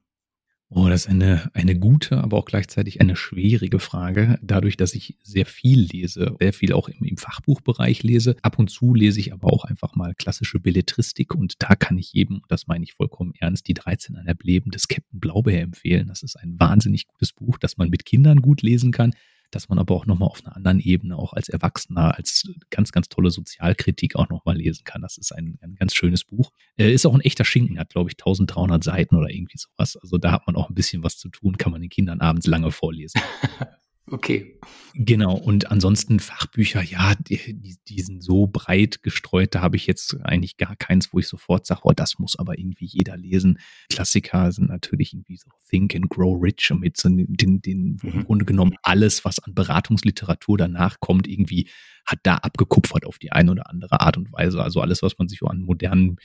Oh, 0.73 0.89
das 0.89 1.07
ist 1.07 1.11
eine, 1.11 1.51
eine 1.53 1.77
gute, 1.77 2.19
aber 2.19 2.37
auch 2.37 2.45
gleichzeitig 2.45 3.01
eine 3.01 3.17
schwierige 3.17 3.81
Frage. 3.81 4.39
Dadurch, 4.41 4.77
dass 4.77 4.95
ich 4.95 5.17
sehr 5.21 5.45
viel 5.45 5.89
lese, 5.93 6.37
sehr 6.39 6.53
viel 6.53 6.73
auch 6.73 6.89
im, 6.89 7.05
im 7.05 7.17
Fachbuchbereich 7.17 8.05
lese. 8.05 8.37
Ab 8.43 8.57
und 8.57 8.71
zu 8.71 8.95
lese 8.95 9.19
ich 9.19 9.33
aber 9.33 9.53
auch 9.53 9.65
einfach 9.65 9.97
mal 9.97 10.15
klassische 10.15 10.61
Belletristik 10.61 11.35
und 11.35 11.55
da 11.59 11.75
kann 11.75 11.99
ich 11.99 12.13
jedem, 12.13 12.43
das 12.47 12.69
meine 12.69 12.85
ich 12.85 12.93
vollkommen 12.93 13.35
ernst, 13.41 13.67
die 13.67 13.75
13 13.75 14.15
an 14.15 14.27
der 14.27 14.37
Leben 14.41 14.71
des 14.71 14.87
Captain 14.87 15.19
Blaubeer 15.19 15.61
empfehlen. 15.61 16.07
Das 16.07 16.23
ist 16.23 16.37
ein 16.37 16.55
wahnsinnig 16.61 17.09
gutes 17.09 17.33
Buch, 17.33 17.59
das 17.59 17.77
man 17.77 17.91
mit 17.91 18.05
Kindern 18.05 18.41
gut 18.41 18.63
lesen 18.63 18.93
kann 18.93 19.13
dass 19.51 19.69
man 19.69 19.79
aber 19.79 19.95
auch 19.95 20.07
nochmal 20.07 20.29
auf 20.29 20.45
einer 20.45 20.57
anderen 20.57 20.81
Ebene, 20.81 21.17
auch 21.17 21.33
als 21.33 21.49
Erwachsener, 21.49 22.17
als 22.17 22.49
ganz, 22.71 22.93
ganz 22.93 23.09
tolle 23.09 23.31
Sozialkritik 23.31 24.17
auch 24.17 24.29
nochmal 24.29 24.57
lesen 24.57 24.85
kann. 24.85 25.03
Das 25.03 25.19
ist 25.19 25.33
ein, 25.33 25.59
ein 25.63 25.75
ganz 25.75 25.95
schönes 25.95 26.25
Buch. 26.25 26.51
Äh, 26.77 26.93
ist 26.93 27.07
auch 27.07 27.15
ein 27.15 27.21
echter 27.21 27.45
Schinken, 27.45 27.79
hat, 27.79 27.91
glaube 27.91 28.11
ich, 28.11 28.15
1300 28.15 28.83
Seiten 28.83 29.17
oder 29.17 29.31
irgendwie 29.31 29.59
sowas. 29.59 29.97
Also 29.97 30.19
da 30.19 30.33
hat 30.33 30.47
man 30.47 30.57
auch 30.57 30.69
ein 30.69 30.75
bisschen 30.75 31.03
was 31.03 31.19
zu 31.19 31.29
tun, 31.29 31.57
kann 31.59 31.73
man 31.73 31.81
den 31.81 31.91
Kindern 31.91 32.21
abends 32.21 32.47
lange 32.47 32.71
vorlesen. 32.71 33.21
Okay. 34.11 34.59
Genau, 34.95 35.37
und 35.37 35.71
ansonsten 35.71 36.19
Fachbücher, 36.19 36.83
ja, 36.83 37.15
die, 37.15 37.79
die 37.89 38.01
sind 38.03 38.25
so 38.25 38.49
breit 38.49 39.03
gestreut, 39.03 39.55
da 39.55 39.61
habe 39.61 39.77
ich 39.77 39.87
jetzt 39.87 40.17
eigentlich 40.25 40.57
gar 40.57 40.75
keins, 40.75 41.13
wo 41.13 41.21
ich 41.21 41.29
sofort 41.29 41.65
sage, 41.65 41.83
oh, 41.85 41.93
das 41.93 42.19
muss 42.19 42.37
aber 42.37 42.59
irgendwie 42.59 42.87
jeder 42.87 43.17
lesen. 43.17 43.59
Klassiker 43.89 44.51
sind 44.51 44.69
natürlich 44.69 45.13
irgendwie 45.13 45.37
so 45.37 45.51
Think 45.69 45.95
and 45.95 46.09
Grow 46.09 46.37
Rich 46.43 46.73
und 46.73 46.81
mit 46.81 46.97
so 46.97 47.09
den, 47.09 47.63
den 47.63 47.99
mhm. 48.03 48.11
im 48.11 48.25
Grunde 48.25 48.45
genommen 48.45 48.75
alles, 48.83 49.25
was 49.25 49.39
an 49.39 49.55
Beratungsliteratur 49.55 50.59
danach 50.59 50.99
kommt, 50.99 51.29
irgendwie 51.29 51.69
hat 52.05 52.19
da 52.25 52.37
abgekupfert 52.37 53.07
auf 53.07 53.19
die 53.19 53.31
eine 53.31 53.53
oder 53.53 53.71
andere 53.71 54.01
Art 54.01 54.17
und 54.17 54.33
Weise. 54.33 54.61
Also 54.63 54.81
alles, 54.81 55.03
was 55.03 55.19
man 55.19 55.29
sich 55.29 55.39
so 55.39 55.47
an 55.47 55.61
modernen 55.61 56.17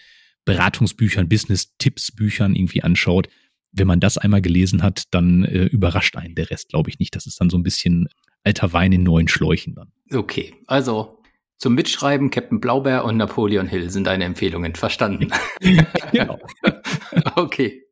Beratungsbüchern, 0.46 1.30
Business-Tipps-Büchern 1.30 2.56
irgendwie 2.56 2.84
anschaut, 2.84 3.28
wenn 3.76 3.88
man 3.88 4.00
das 4.00 4.18
einmal 4.18 4.42
gelesen 4.42 4.84
hat, 4.84 5.04
dann 5.12 5.44
äh, 5.44 5.66
überrascht 5.66 6.16
einen 6.16 6.36
der 6.36 6.50
Rest, 6.50 6.70
glaube 6.70 6.90
ich 6.90 7.00
nicht. 7.00 7.16
Das 7.16 7.26
ist 7.26 7.40
dann 7.40 7.50
so 7.50 7.58
ein 7.58 7.64
bisschen 7.64 8.08
alter 8.44 8.74
Wein 8.74 8.92
in 8.92 9.04
neuen 9.04 9.28
Schläuchen 9.28 9.76
dann. 9.76 9.92
Okay, 10.14 10.54
also 10.68 11.20
zum 11.58 11.74
Mitschreiben 11.74 12.30
Captain 12.30 12.60
Blaubeer 12.60 13.06
und 13.06 13.18
Napoleon 13.18 13.68
Hill 13.68 13.90
sind 13.90 14.06
deine 14.06 14.26
Empfehlungen. 14.26 14.76
Verstanden. 14.76 15.32
genau. 16.12 16.40
okay, 17.36 17.84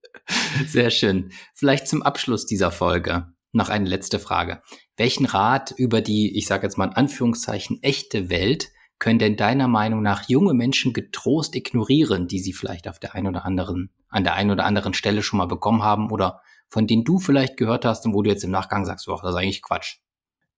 sehr 0.67 0.89
schön. 0.89 1.31
Vielleicht 1.53 1.87
zum 1.87 2.03
Abschluss 2.03 2.45
dieser 2.45 2.71
Folge 2.71 3.27
noch 3.51 3.69
eine 3.69 3.87
letzte 3.87 4.19
Frage. 4.19 4.61
Welchen 4.97 5.25
Rat 5.25 5.73
über 5.77 6.01
die, 6.01 6.37
ich 6.37 6.47
sage 6.47 6.63
jetzt 6.63 6.77
mal 6.77 6.85
in 6.85 6.93
Anführungszeichen, 6.93 7.81
echte 7.81 8.29
Welt 8.29 8.69
können 8.99 9.19
denn 9.19 9.35
deiner 9.37 9.67
Meinung 9.67 10.01
nach 10.01 10.29
junge 10.29 10.53
Menschen 10.53 10.93
getrost 10.93 11.55
ignorieren, 11.55 12.27
die 12.27 12.39
sie 12.39 12.53
vielleicht 12.53 12.87
auf 12.87 12.99
der 12.99 13.15
einen 13.15 13.27
oder 13.27 13.45
anderen, 13.45 13.91
an 14.13 14.23
der 14.23 14.35
einen 14.35 14.51
oder 14.51 14.65
anderen 14.65 14.93
Stelle 14.93 15.23
schon 15.23 15.37
mal 15.37 15.47
bekommen 15.47 15.83
haben 15.83 16.11
oder 16.11 16.41
von 16.69 16.87
denen 16.87 17.03
du 17.03 17.19
vielleicht 17.19 17.57
gehört 17.57 17.85
hast 17.85 18.05
und 18.05 18.13
wo 18.13 18.21
du 18.21 18.29
jetzt 18.29 18.43
im 18.43 18.51
Nachgang 18.51 18.85
sagst, 18.85 19.07
oh, 19.07 19.19
das 19.21 19.31
ist 19.31 19.35
eigentlich 19.35 19.61
Quatsch? 19.61 19.97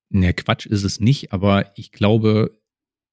Ne, 0.09 0.33
Quatsch 0.33 0.65
ist 0.65 0.83
es 0.83 0.99
nicht, 0.99 1.33
aber 1.33 1.71
ich 1.75 1.91
glaube, 1.91 2.59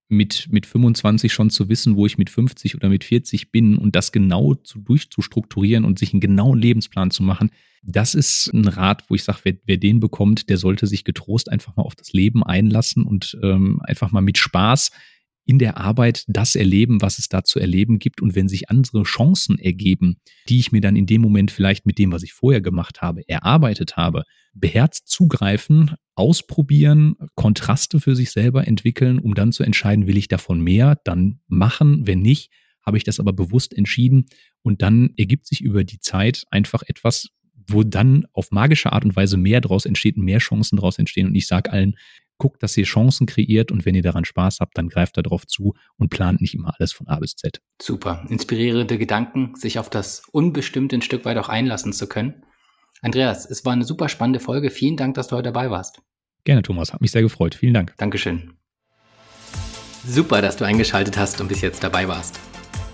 mit, 0.09 0.49
mit 0.51 0.67
25 0.67 1.33
schon 1.33 1.51
zu 1.51 1.69
wissen, 1.69 1.97
wo 1.97 2.07
ich 2.07 2.19
mit 2.19 2.29
50 2.29 2.75
oder 2.75 2.89
mit 2.89 3.03
40 3.03 3.51
bin 3.51 3.79
und 3.79 3.97
das 3.97 4.13
genau 4.13 4.55
zu, 4.55 4.81
durchzustrukturieren 4.81 5.85
und 5.85 5.99
sich 5.99 6.13
einen 6.13 6.21
genauen 6.21 6.59
Lebensplan 6.59 7.11
zu 7.11 7.23
machen, 7.23 7.51
das 7.83 8.15
ist 8.15 8.53
ein 8.53 8.69
Rat, 8.69 9.05
wo 9.09 9.15
ich 9.15 9.25
sage, 9.25 9.41
wer, 9.45 9.55
wer 9.65 9.77
den 9.77 10.01
bekommt, 10.01 10.51
der 10.51 10.59
sollte 10.59 10.87
sich 10.87 11.03
getrost 11.05 11.51
einfach 11.51 11.75
mal 11.77 11.83
auf 11.83 11.97
das 11.97 12.13
Leben 12.13 12.45
einlassen 12.45 13.05
und 13.05 13.37
ähm, 13.43 13.81
einfach 13.85 14.13
mal 14.13 14.21
mit 14.21 14.39
Spaß 14.39 14.91
in 15.45 15.59
der 15.59 15.79
Arbeit 15.79 16.25
das 16.29 16.55
erleben, 16.55 17.03
was 17.03 17.19
es 17.19 17.29
da 17.29 17.43
zu 17.45 17.59
erleben 17.59 17.99
gibt. 17.99 18.21
Und 18.21 18.35
wenn 18.35 18.49
sich 18.49 18.71
andere 18.71 19.03
Chancen 19.03 19.59
ergeben, 19.59 20.17
die 20.49 20.59
ich 20.59 20.73
mir 20.73 20.81
dann 20.81 20.97
in 20.97 21.07
dem 21.07 21.21
Moment 21.21 21.51
vielleicht 21.51 21.87
mit 21.87 21.99
dem, 21.99 22.13
was 22.13 22.23
ich 22.23 22.33
vorher 22.33 22.61
gemacht 22.61 23.03
habe, 23.03 23.29
erarbeitet 23.29 23.97
habe, 23.97 24.25
beherzt 24.55 25.09
zugreifen, 25.09 25.93
ausprobieren, 26.15 27.17
Kontraste 27.35 28.01
für 28.01 28.15
sich 28.15 28.31
selber 28.31 28.67
entwickeln, 28.67 29.19
um 29.19 29.35
dann 29.35 29.53
zu 29.53 29.63
entscheiden, 29.63 30.07
will 30.07 30.17
ich 30.17 30.29
davon 30.29 30.61
mehr, 30.61 30.99
dann 31.05 31.41
machen, 31.49 32.07
wenn 32.07 32.21
nicht, 32.21 32.51
habe 32.85 32.97
ich 32.97 33.05
das 33.05 33.21
aber 33.21 33.33
bewusst 33.33 33.77
entschieden 33.77 34.27
und 34.63 34.83
dann 34.83 35.11
ergibt 35.17 35.47
sich 35.47 35.61
über 35.61 35.85
die 35.85 36.01
Zeit 36.01 36.45
einfach 36.51 36.83
etwas, 36.87 37.29
wo 37.69 37.83
dann 37.83 38.27
auf 38.33 38.51
magische 38.51 38.93
Art 38.93 39.05
und 39.05 39.17
Weise 39.17 39.37
mehr 39.37 39.61
draus 39.61 39.87
entsteht, 39.87 40.17
mehr 40.17 40.39
Chancen 40.39 40.77
draus 40.77 40.99
entstehen. 40.99 41.29
Und 41.29 41.35
ich 41.35 41.47
sage 41.47 41.73
allen, 41.73 41.95
guckt, 42.43 42.61
dass 42.61 42.77
ihr 42.77 42.83
Chancen 42.83 43.29
kreiert 43.29 43.71
und 43.71 43.87
wenn 43.87 43.95
ihr 43.95 44.03
daran 44.03 44.25
Spaß 44.25 44.59
habt, 44.59 44.77
dann 44.77 44.89
greift 44.89 45.17
darauf 45.17 45.47
zu 45.47 45.75
und 45.97 46.09
plant 46.11 46.41
nicht 46.41 46.55
immer 46.55 46.75
alles 46.77 46.93
von 46.93 47.07
A 47.07 47.21
bis 47.21 47.37
Z. 47.37 47.63
Super. 47.81 48.27
Inspirierende 48.29 48.99
Gedanken, 48.99 49.55
sich 49.55 49.79
auf 49.79 49.89
das 49.89 50.25
Unbestimmte 50.33 50.97
ein 50.97 51.03
Stück 51.03 51.25
weit 51.25 51.39
auch 51.39 51.49
einlassen 51.49 51.93
zu 51.93 52.09
können. 52.09 52.43
Andreas, 53.01 53.49
es 53.49 53.65
war 53.65 53.73
eine 53.73 53.85
super 53.85 54.09
spannende 54.09 54.41
Folge. 54.41 54.71
Vielen 54.71 54.97
Dank, 54.97 55.15
dass 55.15 55.29
du 55.29 55.37
heute 55.37 55.53
dabei 55.53 55.71
warst. 55.71 56.03
Gerne, 56.43 56.63
Thomas. 56.63 56.93
Hat 56.93 57.01
mich 57.01 57.13
sehr 57.13 57.23
gefreut. 57.23 57.55
Vielen 57.55 57.75
Dank. 57.75 57.95
Dankeschön. 57.99 58.55
Super, 60.05 60.43
dass 60.43 60.57
du 60.57 60.65
eingeschaltet 60.65 61.17
hast 61.17 61.41
und 61.41 61.47
bis 61.47 61.61
jetzt 61.61 61.85
dabei 61.85 62.09
warst. 62.09 62.41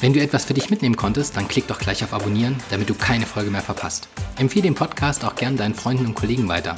Wenn 0.00 0.12
du 0.12 0.20
etwas 0.20 0.44
für 0.44 0.52
dich 0.52 0.68
mitnehmen 0.68 0.96
konntest, 0.96 1.38
dann 1.38 1.48
klick 1.48 1.66
doch 1.68 1.78
gleich 1.78 2.04
auf 2.04 2.12
Abonnieren, 2.12 2.56
damit 2.70 2.90
du 2.90 2.94
keine 2.94 3.24
Folge 3.24 3.50
mehr 3.50 3.62
verpasst. 3.62 4.08
Empfehle 4.36 4.64
den 4.64 4.74
Podcast 4.74 5.24
auch 5.24 5.36
gern 5.36 5.56
deinen 5.56 5.74
Freunden 5.74 6.04
und 6.04 6.14
Kollegen 6.14 6.48
weiter. 6.48 6.76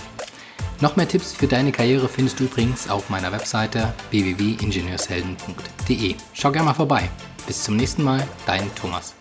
Noch 0.81 0.97
mehr 0.97 1.07
Tipps 1.07 1.35
für 1.35 1.47
deine 1.47 1.73
Karriere 1.73 2.09
findest 2.09 2.41
du 2.41 2.45
übrigens 2.45 2.89
auf 2.89 3.11
meiner 3.11 3.33
Webseite 3.33 3.93
www.ingenieurshelden.de. 4.11 6.15
Schau 6.33 6.53
gerne 6.53 6.67
mal 6.67 6.75
vorbei. 6.75 7.11
Bis 7.47 7.65
zum 7.65 7.77
nächsten 7.77 8.03
Mal, 8.03 8.27
dein 8.47 8.75
Thomas. 8.75 9.15